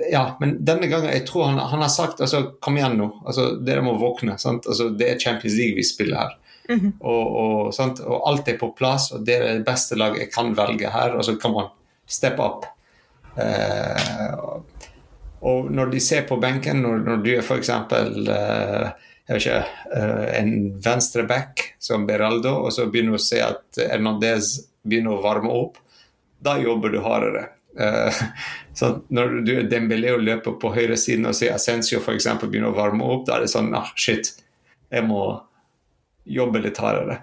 Ja, 0.09 0.23
men 0.41 0.57
denne 0.65 0.89
gangen 0.91 1.13
jeg 1.13 1.27
tror 1.29 1.51
han, 1.51 1.61
han 1.71 1.85
har 1.85 1.93
sagt 1.93 2.23
altså, 2.25 2.43
Kom 2.63 2.79
igjen 2.79 2.97
nå, 2.99 3.11
altså, 3.25 3.51
dere 3.65 3.85
må 3.85 3.95
våkne. 4.01 4.39
Sant? 4.41 4.67
Altså, 4.69 4.89
det 4.97 5.13
er 5.13 5.21
Champions 5.21 5.57
League 5.59 5.77
vi 5.77 5.85
spiller 5.87 6.25
her. 6.25 6.37
Og, 6.69 7.27
og, 7.41 7.73
sant? 7.73 8.01
og 8.05 8.27
alt 8.29 8.47
er 8.51 8.57
på 8.61 8.71
plass, 8.77 9.11
og 9.15 9.25
det 9.25 9.37
er 9.37 9.47
det 9.59 9.65
beste 9.67 9.97
laget 9.99 10.25
jeg 10.25 10.33
kan 10.33 10.53
velge 10.57 10.91
her. 10.93 11.15
Og 11.17 11.25
så 11.25 11.35
kan 11.41 11.55
man 11.55 11.71
steppe 12.09 12.45
opp. 12.45 12.65
Eh, 13.35 14.33
og- 14.37 14.65
og 15.41 15.69
når 15.71 15.91
de 15.93 15.99
ser 16.03 16.25
på 16.27 16.35
benken, 16.41 16.81
når, 16.83 16.97
når 17.05 17.21
du 17.23 17.29
er 17.31 17.41
f.eks. 17.41 17.69
Uh, 17.69 18.89
jeg 19.29 19.35
vet 19.37 19.45
ikke, 19.45 19.59
eh, 19.93 20.39
en 20.39 20.53
venstre 20.81 21.23
back 21.29 21.61
som 21.79 22.07
Beraldo, 22.09 22.55
og 22.65 22.73
så 22.73 22.87
begynner 22.89 23.13
du 23.13 23.19
å 23.19 23.21
se 23.21 23.37
at 23.45 23.77
Hernandez 23.77 24.55
begynner 24.81 25.13
å 25.13 25.21
varme 25.21 25.51
opp, 25.53 25.77
da 26.41 26.55
jobber 26.57 26.89
du 26.89 26.97
hardere. 27.05 27.43
Eh, 27.77 28.21
så 28.79 28.89
når 29.13 29.35
du 29.45 29.51
er 29.59 29.69
Dembélé 29.69 30.15
og 30.15 30.25
løper 30.25 30.57
på 30.59 30.73
høyresiden 30.73 31.29
og 31.29 31.37
ser 31.37 31.53
Ascencio 31.53 32.01
eksempel 32.01 32.49
begynner 32.49 32.73
å 32.73 32.79
varme 32.79 33.05
opp, 33.05 33.27
da 33.27 33.37
er 33.37 33.45
det 33.45 33.53
sånn 33.53 33.69
ah, 33.77 33.91
shit, 33.93 34.33
jeg 34.89 35.05
må 35.05 35.21
jobbe 36.29 36.61
litt 36.63 36.77
hardere. 36.81 37.21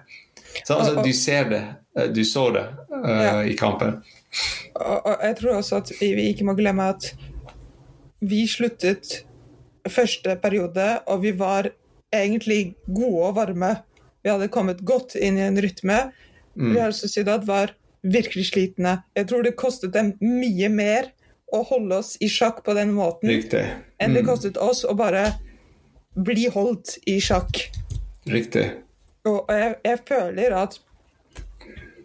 Så 0.65 0.75
altså, 0.77 1.03
du 1.05 1.11
ser 1.13 1.49
det, 1.51 1.61
eh, 1.97 2.07
du 2.13 2.23
så 2.25 2.47
det 2.55 2.65
uh, 2.91 3.09
Ja. 3.09 3.33
i 3.45 3.53
kampen. 3.59 3.99
Og, 4.75 5.05
og 5.05 5.17
jeg 5.23 5.35
tror 5.39 5.57
også 5.59 5.79
at 5.81 5.91
vi, 6.01 6.29
ikke 6.31 6.45
må 6.47 6.55
glemme 6.57 6.89
at 6.93 7.11
vi 8.21 8.43
sluttet 8.49 9.23
første 9.87 10.35
periode, 10.41 10.87
og 11.07 11.21
vi 11.23 11.31
var 11.39 11.69
egentlig 12.13 12.75
gode 12.87 13.27
og 13.29 13.35
varme. 13.37 13.75
Vi 14.23 14.29
hadde 14.33 14.49
kommet 14.51 14.81
godt 14.87 15.15
inn 15.15 15.37
i 15.37 15.45
en 15.45 15.59
rytme. 15.63 15.99
Real 16.57 16.93
Sociedad 16.97 17.45
var 17.45 17.75
virkelig 18.03 18.47
slitne. 18.49 18.97
Jeg 19.15 19.27
tror 19.29 19.43
det 19.45 19.55
kostet 19.59 19.93
dem 19.93 20.13
mye 20.21 20.69
mer 20.73 21.11
å 21.53 21.61
holde 21.69 21.99
oss 22.01 22.15
i 22.19 22.27
sjakk 22.31 22.63
på 22.65 22.73
den 22.75 22.91
måten 22.97 23.29
Riktig. 23.29 23.61
enn 24.01 24.13
det 24.17 24.23
Mm, 24.25 24.27
kostet 24.27 24.57
oss 24.57 24.83
å 24.83 24.95
bare 24.97 25.37
bli 26.17 26.47
holdt 26.51 26.97
i 27.07 27.19
sjakk. 27.21 27.69
riktig. 28.27 28.65
Og 29.27 29.51
jeg, 29.51 29.77
jeg 29.85 30.03
føler 30.07 30.55
at 30.57 30.79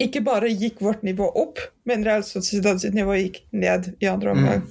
ikke 0.02 0.23
bare 0.26 0.50
gikk 0.50 0.81
vårt 0.83 1.02
nivå 1.07 1.29
opp, 1.38 1.61
men 1.87 2.05
Real 2.07 2.25
Sociedad 2.26 2.81
sitt 2.83 2.97
nivå 2.97 3.14
gikk 3.21 3.43
ned 3.55 3.93
i 4.02 4.09
andre 4.11 4.33
omgang. 4.35 4.64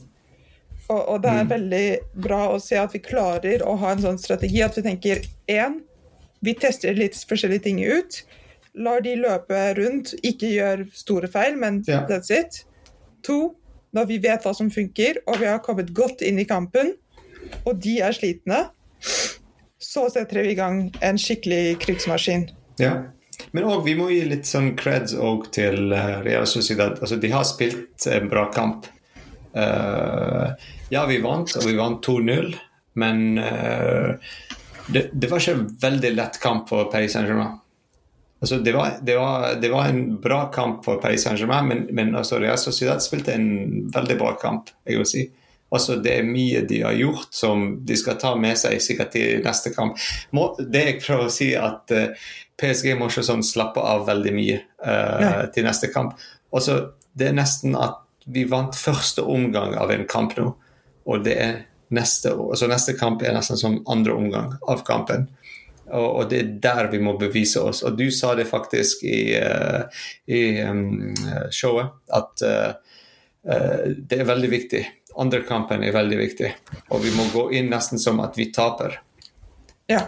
Og, 0.91 0.99
og 0.99 1.21
det 1.23 1.31
er 1.31 1.47
veldig 1.47 1.85
bra 2.25 2.41
å 2.51 2.59
se 2.59 2.75
at 2.79 2.91
vi 2.95 2.99
klarer 3.03 3.63
å 3.63 3.77
ha 3.79 3.93
en 3.93 4.03
sånn 4.03 4.19
strategi 4.19 4.59
at 4.65 4.75
vi 4.75 4.83
tenker 4.89 5.23
én, 5.51 5.79
vi 6.43 6.55
tester 6.57 6.97
litt 6.97 7.15
forskjellige 7.29 7.67
ting 7.69 7.79
ut. 7.85 8.21
Lar 8.81 9.03
de 9.05 9.13
løpe 9.19 9.61
rundt, 9.77 10.15
ikke 10.25 10.49
gjør 10.51 10.85
store 10.95 11.29
feil, 11.31 11.55
men 11.59 11.81
yeah. 11.87 12.03
that's 12.09 12.33
it. 12.33 12.63
To, 13.27 13.53
når 13.95 14.09
vi 14.09 14.19
vet 14.23 14.43
hva 14.43 14.53
som 14.57 14.71
funker, 14.73 15.21
og 15.27 15.39
vi 15.39 15.47
har 15.47 15.61
kommet 15.63 15.93
godt 15.95 16.23
inn 16.25 16.41
i 16.41 16.47
kampen, 16.49 16.95
og 17.63 17.77
de 17.83 17.99
er 18.03 18.15
slitne, 18.15 18.63
så 19.81 20.09
setter 20.09 20.41
vi 20.41 20.51
i 20.51 20.55
gang 20.55 20.83
en 21.01 21.17
skikkelig 21.19 21.79
krigsmaskin. 21.81 22.47
Ja. 22.79 22.93
Men 23.51 23.65
òg, 23.65 23.83
vi 23.85 23.95
må 23.97 24.11
gi 24.11 24.21
litt 24.29 24.45
sånn 24.45 24.75
creds 24.77 25.15
til 25.55 25.93
eh, 25.97 26.17
Real 26.21 26.45
Sociedad. 26.47 26.99
Altså, 27.01 27.17
de 27.17 27.31
har 27.33 27.47
spilt 27.49 28.05
en 28.07 28.29
bra 28.29 28.45
kamp. 28.53 28.85
Uh, 29.51 30.53
ja, 30.93 31.01
vi 31.09 31.17
vant, 31.19 31.49
og 31.59 31.65
vi 31.67 31.73
vant 31.75 32.05
2-0, 32.05 32.53
men 33.01 33.17
uh, 33.35 34.13
det, 34.87 35.09
det 35.11 35.27
var 35.27 35.41
ikke 35.41 35.57
en 35.57 35.65
veldig 35.81 36.11
lett 36.15 36.39
kamp 36.43 36.69
for 36.71 36.87
Paris 36.93 37.17
Saint-Germain. 37.17 37.57
Altså, 38.41 38.61
det, 38.63 38.71
det, 39.03 39.17
det 39.61 39.73
var 39.73 39.89
en 39.89 40.15
bra 40.21 40.45
kamp 40.53 40.85
for 40.85 41.01
Paris 41.03 41.25
Saint-Germain, 41.27 41.67
men, 41.67 41.83
men 41.91 42.15
altså, 42.15 42.39
Real 42.39 42.61
Sociedad 42.61 43.03
spilte 43.03 43.35
en 43.35 43.89
veldig 43.91 44.17
bra 44.21 44.31
kamp. 44.39 44.71
jeg 44.87 45.01
vil 45.01 45.09
si. 45.09 45.27
Altså, 45.71 45.95
det 46.03 46.17
er 46.19 46.27
mye 46.27 46.65
de 46.67 46.81
har 46.83 46.97
gjort 46.99 47.31
som 47.35 47.65
de 47.87 47.95
skal 47.99 48.19
ta 48.19 48.33
med 48.39 48.59
seg 48.59 48.81
sikkert 48.83 49.13
til 49.15 49.43
neste 49.45 49.71
kamp. 49.75 49.99
Må, 50.35 50.49
det 50.59 50.83
jeg 50.87 51.01
prøver 51.03 51.29
å 51.29 51.33
si, 51.33 51.51
at 51.55 51.93
uh, 51.95 52.29
PSG 52.59 52.93
må 52.99 53.07
ikke 53.07 53.23
sånn 53.25 53.45
slappe 53.45 53.83
av 53.83 54.03
veldig 54.09 54.33
mye 54.35 54.59
uh, 54.83 55.45
til 55.55 55.67
neste 55.67 55.91
kamp. 55.93 56.19
Altså, 56.51 56.81
det 57.15 57.29
er 57.29 57.37
nesten 57.39 57.77
at 57.79 58.01
vi 58.31 58.43
vant 58.49 58.75
første 58.77 59.23
omgang 59.25 59.73
av 59.79 59.91
en 59.93 60.03
kamp 60.09 60.35
nå, 60.37 60.51
og 61.07 61.23
det 61.25 61.37
er 61.39 61.55
neste, 61.95 62.33
altså 62.35 62.69
neste 62.69 62.95
kamp 62.99 63.23
er 63.23 63.35
nesten 63.35 63.59
som 63.59 63.79
andre 63.89 64.15
omgang 64.15 64.53
av 64.69 64.83
kampen. 64.87 65.27
Og, 65.91 66.07
og 66.07 66.29
det 66.31 66.39
er 66.39 66.51
der 66.63 66.89
vi 66.91 67.01
må 67.03 67.17
bevise 67.19 67.63
oss. 67.67 67.81
Og 67.87 67.97
du 67.99 68.07
sa 68.15 68.33
det 68.37 68.47
faktisk 68.49 69.03
i, 69.03 69.35
uh, 69.35 69.83
i 70.31 70.61
um, 70.63 71.11
showet, 71.51 71.91
at 72.15 72.45
eh, 72.47 72.69
eh, 72.69 72.97
det 73.43 74.19
er 74.19 74.27
veldig 74.27 74.49
viktig. 74.51 74.81
Andre 75.19 75.41
kampen 75.47 75.83
er 75.83 75.91
veldig 75.95 76.17
viktig. 76.19 76.51
Og 76.93 77.01
vi 77.03 77.11
må 77.17 77.25
gå 77.33 77.47
inn 77.57 77.71
nesten 77.71 77.99
som 77.99 78.19
at 78.23 78.37
vi 78.37 78.45
taper. 78.53 78.99
Ja. 79.89 80.03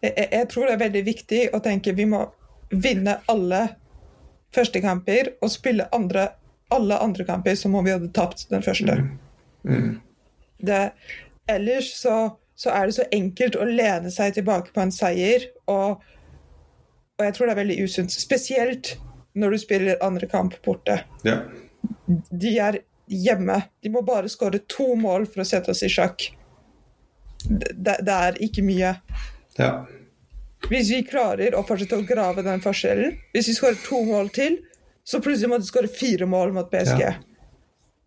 Jeg, 0.00 0.12
jeg- 0.30 0.48
tror 0.52 0.66
det 0.68 0.74
er 0.76 0.82
veldig 0.84 1.02
viktig 1.04 1.42
å 1.56 1.60
tenke 1.64 1.94
vi 1.96 2.06
må 2.08 2.22
vinne 2.70 3.18
alle 3.28 3.62
første 4.54 4.80
kamper 4.84 5.32
og 5.42 5.50
spille 5.50 5.88
andre, 5.92 6.28
alle 6.70 6.98
andre 7.02 7.24
kamper 7.24 7.54
som 7.58 7.74
om 7.74 7.84
vi 7.84 7.90
hadde 7.92 8.12
tapt 8.14 8.46
den 8.50 8.62
første. 8.62 8.96
Det, 10.64 10.80
ellers 11.50 11.90
så, 11.98 12.36
så 12.54 12.70
er 12.70 12.86
det 12.86 12.94
så 12.98 13.06
enkelt 13.12 13.56
å 13.56 13.64
lene 13.68 14.10
seg 14.12 14.34
tilbake 14.36 14.72
på 14.74 14.80
en 14.84 14.92
seier, 14.94 15.48
og, 15.66 16.00
og 17.18 17.24
jeg 17.26 17.34
tror 17.36 17.46
det 17.50 17.54
er 17.56 17.60
veldig 17.62 17.78
usunt. 17.88 18.14
Spesielt 18.14 18.94
når 19.34 19.50
du 19.56 19.58
spiller 19.64 20.02
andre 20.04 20.28
kamp 20.30 20.54
borte. 20.64 21.00
Ja. 21.26 21.40
De 22.06 22.52
er 22.60 22.80
hjemme. 23.10 23.60
De 23.82 23.92
må 23.92 24.02
bare 24.06 24.30
skåre 24.32 24.62
to 24.70 24.94
mål 24.98 25.26
for 25.30 25.44
å 25.44 25.48
sette 25.48 25.72
oss 25.72 25.82
i 25.84 25.90
sjakk. 25.92 26.28
Det, 27.44 27.98
det 28.00 28.14
er 28.14 28.40
ikke 28.44 28.64
mye. 28.64 28.94
Ja. 29.58 29.72
Hvis 30.70 30.90
vi 30.92 31.02
klarer 31.04 31.56
å 31.56 31.64
fortsette 31.66 31.98
å 32.00 32.06
grave 32.08 32.44
den 32.46 32.62
forskjellen, 32.64 33.18
hvis 33.34 33.50
vi 33.50 33.56
skårer 33.58 33.80
to 33.84 34.00
mål 34.08 34.30
til, 34.34 34.58
så 35.04 35.20
plutselig 35.20 35.50
må 35.52 35.60
de 35.60 35.68
skåre 35.68 35.90
fire 35.92 36.28
mål 36.28 36.54
mot 36.56 36.70
PSG. 36.72 37.02
Ja. 37.04 37.14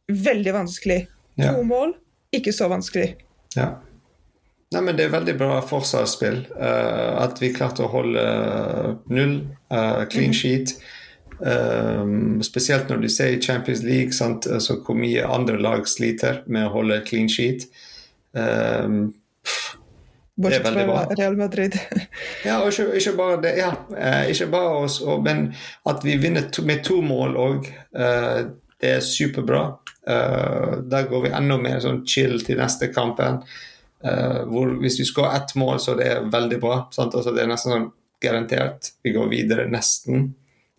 Veldig 0.08 0.54
vanskelig. 0.56 1.04
Ja. 1.38 1.52
To 1.54 1.66
mål, 1.68 1.94
ikke 2.34 2.56
så 2.56 2.70
vanskelig. 2.72 3.12
ja. 3.58 3.76
Nei, 4.76 4.82
men 4.84 4.98
Det 4.98 5.06
er 5.06 5.14
veldig 5.14 5.38
bra 5.40 5.62
forsvarsspill. 5.64 6.42
Uh, 6.60 7.24
at 7.24 7.40
vi 7.40 7.54
klarte 7.56 7.86
å 7.86 7.92
holde 7.92 8.20
eh, 8.20 8.90
null, 9.16 9.38
uh, 9.72 10.04
clean 10.12 10.36
sheet. 10.36 10.74
Um, 11.38 12.42
spesielt 12.42 12.90
når 12.90 13.04
du 13.04 13.08
ser 13.14 13.36
i 13.36 13.42
Champions 13.42 13.84
League 13.86 14.16
sant? 14.16 14.48
Altså, 14.50 14.80
hvor 14.86 14.98
mye 14.98 15.26
andre 15.26 15.60
lag 15.62 15.86
sliter 15.90 16.42
med 16.48 16.68
å 16.68 16.74
holde 16.80 17.02
clean 17.06 17.30
sheet. 17.30 17.68
Um, 18.34 19.14
Bortsett 20.38 20.68
fra. 20.68 21.06
Real 21.18 21.38
Madrid. 21.38 21.78
Ja, 22.46 22.62
og 22.62 22.70
ikke, 22.70 22.92
ikke 23.00 23.16
bare 23.18 23.38
det, 23.42 23.56
ja, 23.58 23.72
eh, 23.98 24.28
ikke 24.32 24.52
bare 24.54 24.76
oss, 24.84 25.00
og, 25.02 25.24
men 25.26 25.48
at 25.90 26.04
vi 26.06 26.14
vinner 26.22 26.46
to, 26.54 26.62
med 26.64 26.84
to 26.86 27.00
mål 27.02 27.34
òg, 27.42 27.66
det 28.78 28.92
er 28.94 29.02
superbra. 29.02 29.64
Eh, 30.08 30.78
der 30.84 31.08
går 31.10 31.26
vi 31.26 31.34
enda 31.36 31.58
mer 31.60 31.80
sånn 31.84 32.04
chill 32.08 32.40
til 32.46 32.60
neste 32.62 32.92
kampen. 32.94 33.42
Eh, 34.04 34.44
hvor 34.48 34.78
Hvis 34.82 35.00
vi 35.02 35.08
skårer 35.10 35.36
ett 35.42 35.56
mål, 35.56 35.80
så 35.84 35.98
det 36.00 36.08
er 36.08 36.30
veldig 36.32 36.60
bra. 36.64 36.78
Sant? 36.96 37.16
Altså, 37.16 37.34
det 37.36 37.44
er 37.44 37.52
nesten 37.52 37.74
sånn 37.74 37.90
garantert. 38.24 38.94
Vi 39.04 39.14
går 39.16 39.32
videre 39.34 39.68
nesten. 39.72 40.30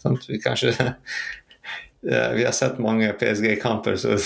Sant? 0.03 0.29
Vi 0.29 0.41
kanskje 0.43 0.69
eh, 2.11 2.31
Vi 2.35 2.45
har 2.45 2.53
sett 2.53 2.79
mange 2.79 3.13
PSG-kamper, 3.13 3.97
så 3.97 4.09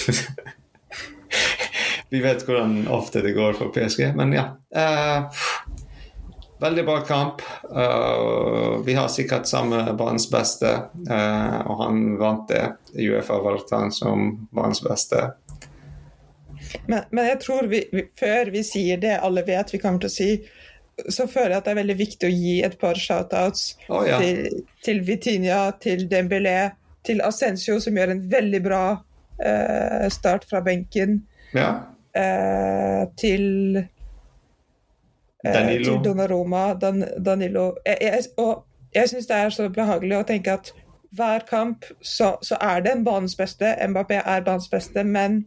vi 2.12 2.21
vet 2.21 2.47
hvordan 2.47 2.88
ofte 2.93 3.23
det 3.25 3.33
går 3.33 3.52
for 3.59 3.73
PSG. 3.75 4.12
Men 4.17 4.33
ja. 4.37 4.49
eh, 4.76 5.43
Veldig 6.62 6.85
bra 6.85 7.00
kamp. 7.00 7.43
Uh, 7.76 8.85
vi 8.87 8.95
har 8.95 9.09
sikkert 9.09 9.49
samme 9.50 9.81
banens 9.99 10.29
beste, 10.31 10.69
uh, 11.11 11.57
og 11.67 11.81
han 11.81 11.97
vant 12.21 12.45
det. 12.49 12.76
Uefa 12.95 13.41
valgte 13.43 13.81
han 13.81 13.91
som 13.91 14.29
banens 14.55 14.79
beste. 14.85 15.25
Men, 16.87 17.02
men 17.11 17.26
jeg 17.33 17.41
tror 17.43 17.67
vi, 17.67 17.83
vi, 17.91 18.05
før 18.14 18.52
vi 18.55 18.62
sier 18.62 19.02
det 19.02 19.17
alle 19.19 19.43
vet 19.43 19.75
vi 19.75 19.81
kommer 19.83 20.05
til 20.05 20.12
å 20.12 20.14
si, 20.14 20.29
så 21.08 21.26
føler 21.26 21.54
jeg 21.54 21.61
at 21.62 21.64
det 21.66 21.72
er 21.72 21.80
veldig 21.80 21.96
viktig 21.99 22.28
å 22.28 22.32
gi 22.34 22.56
et 22.66 22.76
par 22.80 22.99
shoutouts 23.00 23.76
oh, 23.88 24.02
ja. 24.06 24.18
til, 24.20 24.64
til 24.84 25.00
Vitinia, 25.06 25.62
til 25.80 26.04
Dembélé, 26.11 26.72
til 27.06 27.22
Ascencio, 27.25 27.78
som 27.82 27.96
gjør 27.96 28.12
en 28.14 28.22
veldig 28.30 28.61
bra 28.64 28.82
eh, 29.42 30.08
start 30.12 30.46
fra 30.50 30.61
benken, 30.64 31.22
Ja. 31.56 31.70
eh, 32.14 33.06
til 33.16 33.76
eh, 33.80 35.52
Danilo. 35.52 35.84
Til 35.84 36.04
Donnaroma, 36.04 36.75
Dan, 36.75 37.04
Danilo. 37.25 37.72
Jeg, 37.87 37.99
jeg, 38.00 38.25
og 38.37 38.64
jeg 38.94 39.08
syns 39.08 39.26
det 39.26 39.37
er 39.37 39.54
så 39.56 39.68
behagelig 39.72 40.20
å 40.20 40.26
tenke 40.28 40.58
at 40.61 40.75
hver 41.12 41.44
kamp 41.49 41.84
så, 42.00 42.37
så 42.44 42.56
er 42.61 42.84
det 42.84 42.92
en 42.92 43.04
banens 43.04 43.37
beste. 43.37 43.75
Mbappé 43.88 44.22
er 44.25 44.44
banens 44.44 44.68
beste, 44.72 45.04
men 45.04 45.42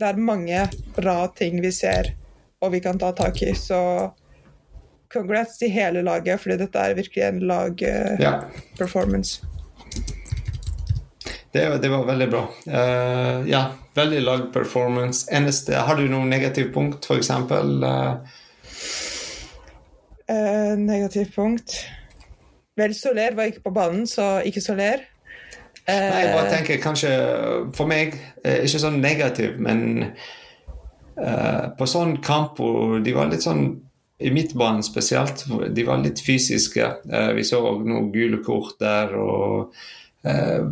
det 0.00 0.08
er 0.08 0.18
mange 0.20 0.64
bra 0.96 1.26
ting 1.36 1.60
vi 1.62 1.70
ser 1.72 2.14
og 2.60 2.72
vi 2.72 2.80
kan 2.80 2.98
ta 2.98 3.12
tak 3.12 3.42
i. 3.42 3.54
Så 3.54 3.78
congrats 5.12 5.58
til 5.60 5.70
hele 5.72 6.02
laget, 6.06 6.40
fordi 6.42 6.56
dette 6.60 6.78
er 6.78 6.96
virkelig 6.98 7.24
en 7.26 7.42
lag-performance. 7.50 9.42
ja. 9.42 9.52
Det, 11.56 11.62
det 11.80 11.88
var 11.88 12.02
veldig 12.04 12.26
bra. 12.28 12.42
Uh, 12.68 13.46
ja, 13.48 13.62
veldig 13.96 14.18
lag 14.22 14.40
performance. 14.52 15.24
Eneste, 15.32 15.72
har 15.88 15.96
du 15.96 16.04
noen 16.10 16.28
negativt 16.28 16.74
punkt, 16.74 17.06
f.eks.? 17.08 17.30
Uh, 17.32 18.26
Eh, 20.28 20.78
negativt 20.78 21.34
punkt. 21.34 21.86
Vel, 22.76 22.94
Soler 22.94 23.34
var 23.34 23.42
ikke 23.42 23.60
på 23.60 23.70
banen, 23.70 24.06
så 24.06 24.40
ikke 24.44 24.60
Soler. 24.60 25.04
Uh... 25.88 25.94
Nei, 25.94 26.20
jeg 26.24 26.32
bare 26.34 26.50
tenker 26.50 26.80
kanskje 26.82 27.10
For 27.78 27.86
meg, 27.86 28.16
eh, 28.42 28.64
ikke 28.66 28.80
sånn 28.82 28.98
negativ, 28.98 29.60
men 29.62 29.84
eh, 30.02 31.66
på 31.78 31.86
sånn 31.86 32.16
kamp 32.26 32.58
hvor 32.58 32.98
de 33.04 33.14
var 33.14 33.30
litt 33.30 33.46
sånn 33.46 33.68
i 34.18 34.30
midtbanen 34.30 34.82
spesielt, 34.82 35.44
de 35.70 35.84
var 35.84 36.00
litt 36.00 36.20
fysiske. 36.24 36.86
Eh, 37.12 37.30
vi 37.36 37.44
så 37.44 37.60
noen 37.84 38.08
gule 38.12 38.40
kort 38.44 38.78
der. 38.80 39.12
og 39.12 39.74
eh, 40.24 40.64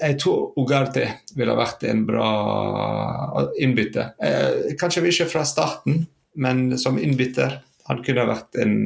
Jeg 0.00 0.18
tror 0.22 0.54
Ugarte 0.60 1.08
ville 1.36 1.56
vært 1.58 1.84
en 1.90 2.06
bra 2.08 2.30
innbytte. 3.60 4.12
Eh, 4.24 4.72
kanskje 4.80 5.04
ikke 5.10 5.28
fra 5.34 5.44
starten, 5.48 6.06
men 6.34 6.78
som 6.80 6.96
innbytter. 6.98 7.60
Han 7.90 8.00
kunne 8.06 8.28
vært 8.30 8.56
en 8.62 8.76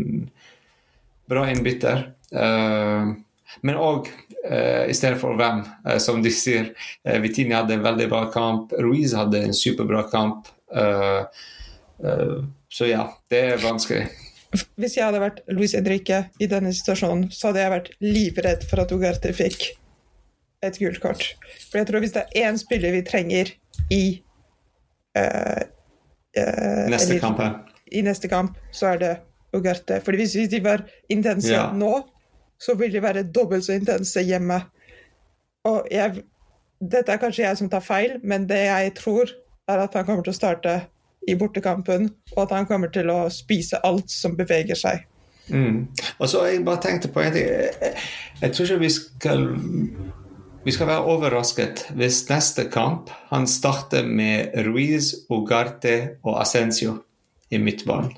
bra 1.30 1.46
innbytter. 1.52 2.08
Men 2.32 3.78
òg 3.78 4.08
i 4.46 4.94
stedet 4.94 5.18
for 5.20 5.36
hvem, 5.38 5.60
som 6.02 6.22
de 6.22 6.30
sier. 6.34 6.70
Vitini 7.22 7.54
hadde 7.54 7.76
en 7.76 7.84
veldig 7.84 8.06
bra 8.10 8.22
kamp. 8.32 8.72
Ruiz 8.82 9.14
hadde 9.14 9.42
en 9.44 9.54
superbra 9.54 10.04
kamp. 10.10 10.48
Så 12.72 12.88
ja, 12.90 13.06
det 13.30 13.42
er 13.52 13.60
vanskelig. 13.62 14.06
Hvis 14.78 14.96
jeg 14.96 15.04
hadde 15.04 15.20
vært 15.20 15.42
Luis 15.52 15.74
Henrique 15.76 16.22
i 16.40 16.48
denne 16.50 16.72
situasjonen, 16.74 17.28
så 17.34 17.50
hadde 17.50 17.62
jeg 17.62 17.74
vært 17.74 17.90
livredd 18.04 18.66
for 18.70 18.82
at 18.82 18.92
Ugarte 18.94 19.32
fikk 19.36 19.68
et 20.64 20.78
gult 20.80 21.00
kort. 21.02 21.24
For 21.68 21.80
jeg 21.80 21.90
tror 21.90 22.02
hvis 22.02 22.14
det 22.14 22.24
er 22.24 22.48
én 22.48 22.58
spiller 22.60 22.94
vi 22.94 23.02
trenger 23.06 23.52
i 23.92 24.02
uh, 25.18 25.62
uh, 26.38 26.84
Neste 26.92 27.18
kamp 27.22 27.42
i 27.94 28.02
neste 28.02 28.28
kamp, 28.28 28.56
så 28.74 28.94
er 28.94 29.02
det 29.02 29.12
Ugarte. 29.54 30.00
For 30.04 30.16
hvis 30.18 30.34
hvis 30.34 30.50
de 30.50 30.62
var 30.64 30.82
intense 31.08 31.52
Ja. 31.52 31.70
nå, 31.72 32.02
så 32.58 32.74
vil 32.74 32.92
de 32.92 33.02
være 33.02 33.22
dobbelt 33.22 33.64
så 33.64 33.72
intense 33.72 34.22
hjemme. 34.22 34.60
Og 35.64 35.86
jeg, 35.90 36.24
dette 36.80 37.12
er 37.12 37.20
kanskje 37.22 37.44
jeg 37.44 37.56
som 37.56 37.70
tar 37.70 37.80
feil, 37.80 38.18
men 38.22 38.48
det 38.48 38.58
jeg 38.64 38.94
tror, 38.94 39.30
er 39.68 39.78
at 39.78 39.94
han 39.94 40.06
kommer 40.06 40.22
til 40.22 40.34
å 40.34 40.36
starte 40.36 40.80
i 41.26 41.34
bortekampen, 41.38 42.10
og 42.36 42.42
at 42.46 42.54
han 42.56 42.68
kommer 42.68 42.92
til 42.94 43.10
å 43.12 43.26
spise 43.32 43.80
alt 43.86 44.10
som 44.12 44.36
beveger 44.38 44.78
seg. 44.78 45.06
Mm. 45.48 45.86
Og 46.18 46.28
så 46.30 46.42
jeg 46.48 46.64
bare 46.66 46.82
tenkte 46.82 47.10
på 47.14 47.22
en 47.22 47.34
ting. 47.34 47.46
Jeg, 48.40 48.52
tror 48.52 48.66
ikke 48.66 48.82
vi 48.82 48.90
skal 48.90 49.44
vi 50.66 50.74
skal 50.74 50.88
være 50.90 51.06
overrasket 51.06 51.84
hvis 51.94 52.24
neste 52.26 52.66
kamp 52.72 53.12
han 53.30 53.46
starter 53.46 54.06
med 54.06 54.56
Ruiz, 54.66 55.12
Ugarte 55.30 56.18
og 56.26 56.40
Ascencio 56.42 56.96
i 57.50 57.62
midtbanen. 57.62 58.16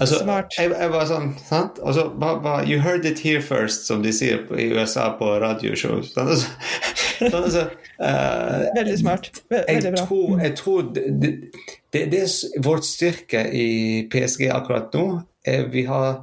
Altså, 0.00 0.18
Smart. 0.18 0.50
Jeg, 0.58 0.72
jeg 0.74 0.90
var 0.90 1.06
sånn, 1.06 1.28
sant? 1.46 1.78
Altså, 1.86 2.08
ba, 2.18 2.34
ba, 2.42 2.56
you 2.66 2.80
heard 2.82 3.06
it 3.06 3.22
here 3.22 3.42
first, 3.44 3.86
som 3.86 4.02
de 4.02 4.10
sier 4.14 4.42
i 4.58 4.66
USA 4.74 5.12
på 5.18 5.28
radioshow. 5.38 6.02
Altså, 6.18 6.50
sånn, 7.30 7.44
altså, 7.46 7.62
uh, 8.00 8.64
Veldig 8.76 8.98
smart. 9.00 9.28
Veldig 9.52 9.74
jeg 9.74 9.94
bra. 9.94 10.06
tror, 10.08 10.40
jeg 10.42 10.54
tror 10.58 10.88
det, 10.96 11.04
det, 11.22 12.04
det, 12.12 12.22
er 12.22 12.62
vårt 12.64 12.86
styrke 12.88 13.44
i 13.54 13.68
PSG 14.12 14.48
akkurat 14.54 14.94
nå. 14.96 15.06
Er 15.46 15.66
vi 15.72 15.84
har 15.88 16.22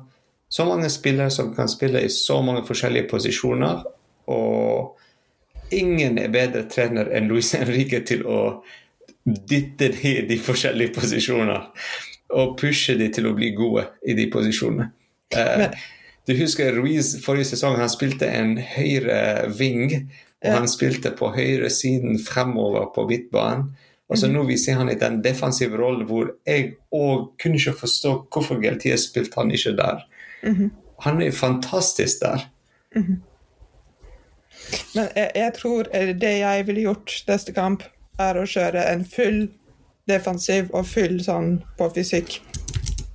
så 0.49 0.65
mange 0.65 0.89
spillere 0.89 1.29
som 1.33 1.53
kan 1.55 1.69
spille 1.69 2.01
i 2.01 2.09
så 2.13 2.39
mange 2.45 2.65
forskjellige 2.67 3.09
posisjoner. 3.11 3.83
Og 4.33 4.97
ingen 5.75 6.17
er 6.17 6.33
bedre 6.33 6.65
trener 6.71 7.11
enn 7.13 7.29
Luis 7.29 7.53
Henrique 7.57 8.01
til 8.07 8.25
å 8.25 8.39
dytte 9.25 9.91
de 9.93 10.15
i 10.15 10.25
de 10.29 10.39
forskjellige 10.41 10.95
posisjoner. 10.97 11.69
Og 12.39 12.57
pushe 12.59 12.97
de 12.97 13.07
til 13.13 13.29
å 13.29 13.35
bli 13.37 13.53
gode 13.57 13.87
i 14.05 14.17
de 14.17 14.27
posisjonene. 14.33 14.91
Uh, 15.35 15.55
Men- 15.65 15.79
du 16.29 16.35
husker 16.37 16.75
Ruiz 16.77 17.15
forrige 17.25 17.47
sesong, 17.49 17.79
han 17.81 17.89
spilte 17.89 18.27
en 18.29 18.51
høyre 18.61 19.49
ving. 19.57 20.11
Og 20.45 20.53
han 20.55 20.67
spilte 20.71 21.11
på 21.11 21.31
høyre 21.35 21.69
siden 21.73 22.19
fremover 22.23 22.91
på 22.95 23.07
midtbanen. 23.09 23.73
Så 24.15 24.27
nå 24.31 24.41
vi 24.47 24.57
ser 24.57 24.79
han 24.79 24.89
i 24.89 24.97
den 24.97 25.19
defensive 25.21 25.77
rollen 25.77 26.07
hvor 26.09 26.31
jeg 26.47 26.71
òg 26.95 27.27
kunne 27.41 27.59
ikke 27.59 27.75
forstå 27.83 28.13
hvorfor 28.33 28.57
Geltier 28.63 28.97
spilte 28.97 29.37
han 29.37 29.51
ikke 29.53 29.75
der. 29.77 30.05
Mhm. 30.43 30.71
Han 31.05 31.21
er 31.21 31.31
fantastisk 31.31 32.21
der. 32.21 32.47
Men 34.95 35.07
jeg, 35.15 35.31
jeg 35.35 35.53
tror 35.55 35.83
det 36.21 36.33
jeg 36.39 36.67
ville 36.67 36.81
gjort 36.81 37.13
neste 37.27 37.53
kamp, 37.55 37.83
er 38.19 38.35
å 38.35 38.47
kjøre 38.49 38.83
en 38.91 39.05
full 39.07 39.45
defensiv 40.09 40.73
og 40.75 40.87
full 40.89 41.21
sånn 41.23 41.59
på 41.77 41.87
fysikk. 41.95 42.41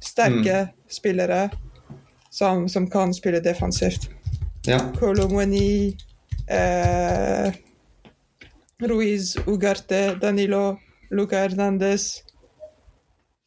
Sterke 0.01 0.69
spillere 0.89 1.51
som, 2.31 2.69
som 2.69 2.89
kan 2.91 3.13
spille 3.15 3.43
defensivt. 3.45 4.09
Ja. 4.67 4.79
Colomoni, 4.97 5.97
eh, 6.49 7.53
Ruiz, 8.81 9.37
Ugarte, 9.47 10.15
Danilo, 10.21 10.79
Luca 11.11 11.37
Hernandez. 11.39 12.23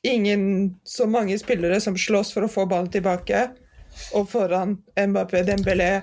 Ingen 0.04 0.76
så 0.84 1.06
mange 1.08 1.40
spillere 1.40 1.82
som 1.82 1.98
slåss 1.98 2.34
for 2.34 2.46
å 2.48 2.52
få 2.52 2.66
ballen 2.66 2.92
tilbake. 2.92 3.48
Og 4.14 4.30
foran 4.30 4.78
Mbappé 4.96 5.44
Dembélé, 5.44 6.02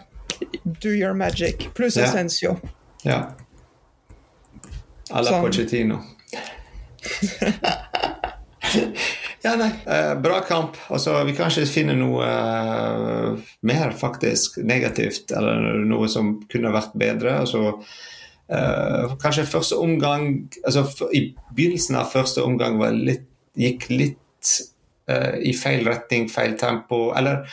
do 0.65 0.89
your 0.91 1.15
magic. 1.15 1.69
Pluss 1.75 1.97
Ja. 1.97 2.05
Essensio. 2.05 2.57
Ja. 3.03 3.35
À 5.11 5.21
la 5.23 5.31
Sånn. 5.31 5.43
Pochettino. 5.45 6.01
ja, 9.45 9.55
nei. 9.61 9.71
eh, 9.87 10.15
bra 10.25 10.41
kamp. 10.49 10.79
Altså, 10.89 11.19
vi 11.29 11.35
kan 11.37 11.53
ikke 11.53 11.69
finne 11.69 11.97
noe 11.99 12.27
eh, 12.27 13.53
mer 13.69 13.95
faktisk 14.01 14.59
negativt, 14.65 15.35
eller 15.37 15.85
noe 15.85 16.09
som 16.11 16.39
kunne 16.51 16.73
vært 16.75 16.97
bedre. 17.01 17.37
Altså, 17.45 17.77
eh, 18.49 19.15
kanskje 19.23 19.47
første 19.51 19.79
omgang 19.81 20.31
altså, 20.65 20.87
for, 20.89 21.13
I 21.13 21.29
begynnelsen 21.53 22.01
av 22.01 22.13
første 22.15 22.45
omgang 22.45 22.81
litt, 23.05 23.29
gikk 23.55 23.87
litt 23.93 24.55
eh, 25.07 25.37
i 25.47 25.55
feil 25.57 25.85
retning, 25.87 26.27
feil 26.33 26.57
tempo. 26.61 27.07
Eller 27.15 27.45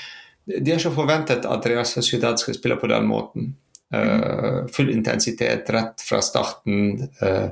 de 0.47 0.71
har 0.71 0.79
ikke 0.79 0.95
forventet 0.95 1.45
at 1.45 1.67
Real 1.69 1.85
Sociedad 1.85 2.39
skal 2.41 2.57
spille 2.57 2.79
på 2.79 2.89
den 2.89 3.05
måten. 3.09 3.53
Eh, 3.93 4.65
full 4.71 4.89
intensitet 4.89 5.69
rett 5.69 6.01
fra 6.01 6.21
starten. 6.23 7.09
Uh, 7.19 7.51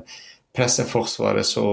presse 0.56 0.84
Forsvaret 0.88 1.46
så 1.46 1.64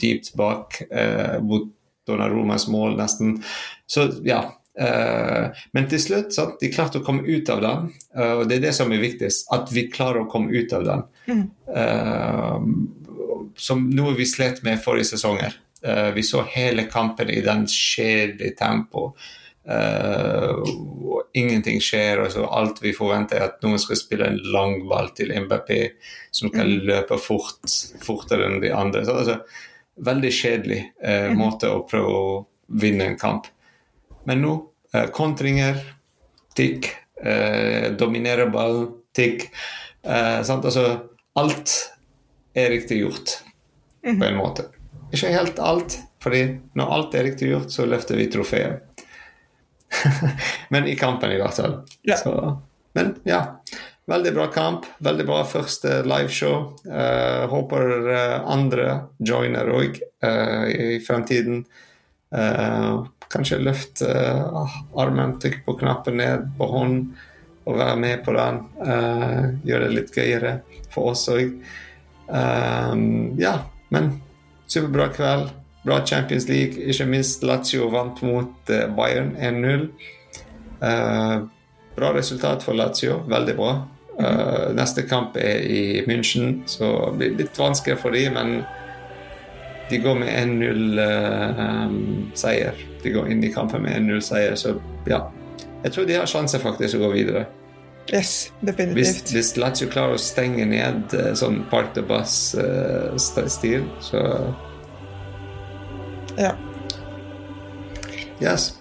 dypt 0.00 0.32
bak 0.34 0.80
uh, 0.88 1.36
mot 1.44 1.68
Donnarummas 2.08 2.68
mål, 2.68 2.96
nesten. 2.98 3.38
Så 3.86 4.08
ja. 4.26 4.40
eh, 4.80 5.62
men 5.76 5.88
til 5.90 6.02
slutt, 6.02 6.34
sant, 6.36 6.58
de 6.60 6.72
klarte 6.72 7.00
å 7.00 7.06
komme 7.06 7.26
ut 7.26 7.50
av 7.52 7.62
den. 7.64 7.92
eh, 8.16 8.34
og 8.38 8.48
det 8.48 8.58
er 8.58 8.66
det 8.68 8.74
som 8.76 8.92
er 8.92 9.04
viktigst. 9.04 9.48
At 9.54 9.72
vi 9.74 9.88
klarer 9.92 10.24
å 10.24 10.30
komme 10.30 10.52
ut 10.54 10.74
av 10.76 10.88
den. 10.88 11.06
Mm. 11.28 11.44
Eh, 11.76 13.54
som 13.60 13.86
noe 13.94 14.16
vi 14.18 14.26
slet 14.26 14.64
med 14.66 14.82
forrige 14.82 15.14
sesonger. 15.14 15.60
Vi 16.16 16.22
så 16.24 16.40
hele 16.48 16.86
kampen 16.88 17.28
i 17.28 17.42
den 17.44 17.66
kjedelige 17.68 18.54
tempo. 18.56 19.10
Uh, 19.64 20.60
og 20.60 21.30
ingenting 21.32 21.80
skjer. 21.82 22.20
og 22.24 22.32
så 22.34 22.44
Alt 22.52 22.82
vi 22.84 22.92
forventer, 22.96 23.40
er 23.40 23.48
at 23.48 23.62
noen 23.64 23.80
skal 23.80 23.98
spille 23.98 24.28
en 24.28 24.40
lang 24.52 24.82
ball 24.90 25.10
til 25.16 25.32
Mbappé 25.32 25.80
som 26.34 26.52
kan 26.52 26.68
løpe 26.84 27.18
fort, 27.20 27.62
fortere 28.04 28.48
enn 28.48 28.60
de 28.64 28.74
andre. 28.74 29.04
Så, 29.06 29.16
altså, 29.22 29.38
veldig 29.96 30.30
kjedelig 30.32 30.80
eh, 31.02 31.30
måte 31.36 31.70
å 31.70 31.84
prøve 31.88 32.14
å 32.14 32.34
vinne 32.80 33.10
en 33.10 33.18
kamp. 33.18 33.48
Men 34.28 34.42
nå 34.42 34.54
eh, 34.94 35.08
kontringer, 35.14 35.80
tikk, 36.56 36.90
eh, 37.22 37.90
dominere 37.98 38.48
ballen, 38.52 38.88
tikk. 39.14 39.48
Eh? 40.02 40.40
Altså, 40.40 40.86
alt 41.38 41.74
er 42.54 42.72
riktig 42.74 43.02
gjort 43.02 43.38
på 44.04 44.24
en 44.24 44.38
måte. 44.38 44.68
Ikke 45.14 45.32
helt 45.34 45.60
alt, 45.62 45.98
fordi 46.22 46.46
når 46.78 46.94
alt 46.96 47.14
er 47.14 47.28
riktig 47.28 47.52
gjort, 47.52 47.72
så 47.72 47.86
løfter 47.86 48.18
vi 48.18 48.28
trofeet. 48.32 49.04
Men 50.74 50.88
i 50.90 50.96
kampen, 50.98 51.32
i 51.32 51.38
hvert 51.38 51.58
fall. 51.58 51.76
Ja. 52.02 52.18
Så, 52.18 52.32
men 52.94 53.16
ja. 53.26 53.40
Veldig 54.10 54.34
bra 54.36 54.46
kamp. 54.52 54.86
Veldig 55.04 55.24
bra 55.28 55.40
første 55.48 56.02
liveshow. 56.04 56.74
Uh, 56.84 57.46
håper 57.48 58.10
eh, 58.12 58.36
andre 58.52 58.88
joiner 59.16 59.70
òg 59.72 60.00
i 60.24 60.98
fremtiden. 61.04 61.62
Uh, 62.34 63.04
kanskje 63.34 63.58
løft 63.58 64.02
eh, 64.06 64.74
armen, 65.00 65.38
trykke 65.42 65.64
på 65.66 65.74
knappen 65.80 66.18
ned 66.20 66.44
på 66.58 66.68
hånden 66.70 67.08
og 67.64 67.78
være 67.80 67.96
med 67.98 68.22
på 68.24 68.34
den. 68.36 68.60
Eh, 68.84 69.40
gjøre 69.66 69.88
det 69.88 69.96
litt 69.96 70.14
gøyere 70.14 70.54
for 70.94 71.14
oss 71.14 71.26
òg. 71.32 71.56
ja, 73.40 73.54
men 73.92 74.10
superbra 74.70 75.08
kveld. 75.12 75.50
Bra 75.84 75.98
Champions 76.06 76.48
League. 76.48 76.80
Ikke 76.80 77.04
minst 77.08 77.42
Lazio 77.44 77.90
vant 77.92 78.22
mot 78.24 78.70
eh, 78.72 78.86
Bayern 78.96 79.34
1-0. 79.36 79.88
Eh, 80.80 81.34
bra 81.96 82.12
resultat 82.14 82.64
for 82.64 82.76
Lazio. 82.76 83.18
Veldig 83.28 83.56
bra. 83.58 83.74
Eh, 84.20 84.68
neste 84.78 85.02
kamp 85.10 85.36
er 85.36 85.58
i 85.66 86.04
München, 86.06 86.60
så 86.70 87.10
det 87.10 87.18
blir 87.18 87.36
litt 87.44 87.58
vanskeligere 87.58 87.98
for 88.00 88.10
dem, 88.14 88.32
men 88.36 88.64
de 89.90 89.98
går 89.98 90.14
med 90.20 90.28
1-0-seier. 91.44 92.72
de 93.04 93.10
går 93.12 93.26
inn 93.30 93.42
i 93.44 93.50
kampen 93.52 93.82
med 93.84 93.92
1-0-seier, 93.98 94.54
så 94.56 94.74
ja. 95.06 95.18
Jeg 95.84 95.92
tror 95.92 96.04
de 96.08 96.14
har 96.16 96.26
sjanse 96.30 96.58
faktisk 96.62 96.94
å 96.96 96.98
gå 97.02 97.10
videre. 97.12 97.42
Yes, 98.12 98.52
Hvis, 98.60 98.68
definitivt. 98.76 99.30
hvis 99.32 99.56
Lazio 99.56 99.88
klarer 99.88 100.14
å 100.16 100.20
stenge 100.20 100.64
ned 100.68 101.12
eh, 101.16 101.32
sånn 101.36 101.62
park 101.70 101.92
the 101.96 102.02
bus-stil, 102.04 103.84
så 104.00 104.20
Ja. 106.38 106.52
yes. 108.42 108.72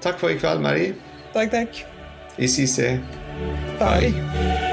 Takk 0.00 0.18
for 0.18 0.28
i 0.30 0.38
kveld, 0.38 0.60
Marie. 0.62 0.94
Takk, 1.34 1.50
takk. 1.52 1.84
I 2.38 2.46
CC. 2.46 2.98
Bye. 3.78 4.10
Bye. 4.10 4.67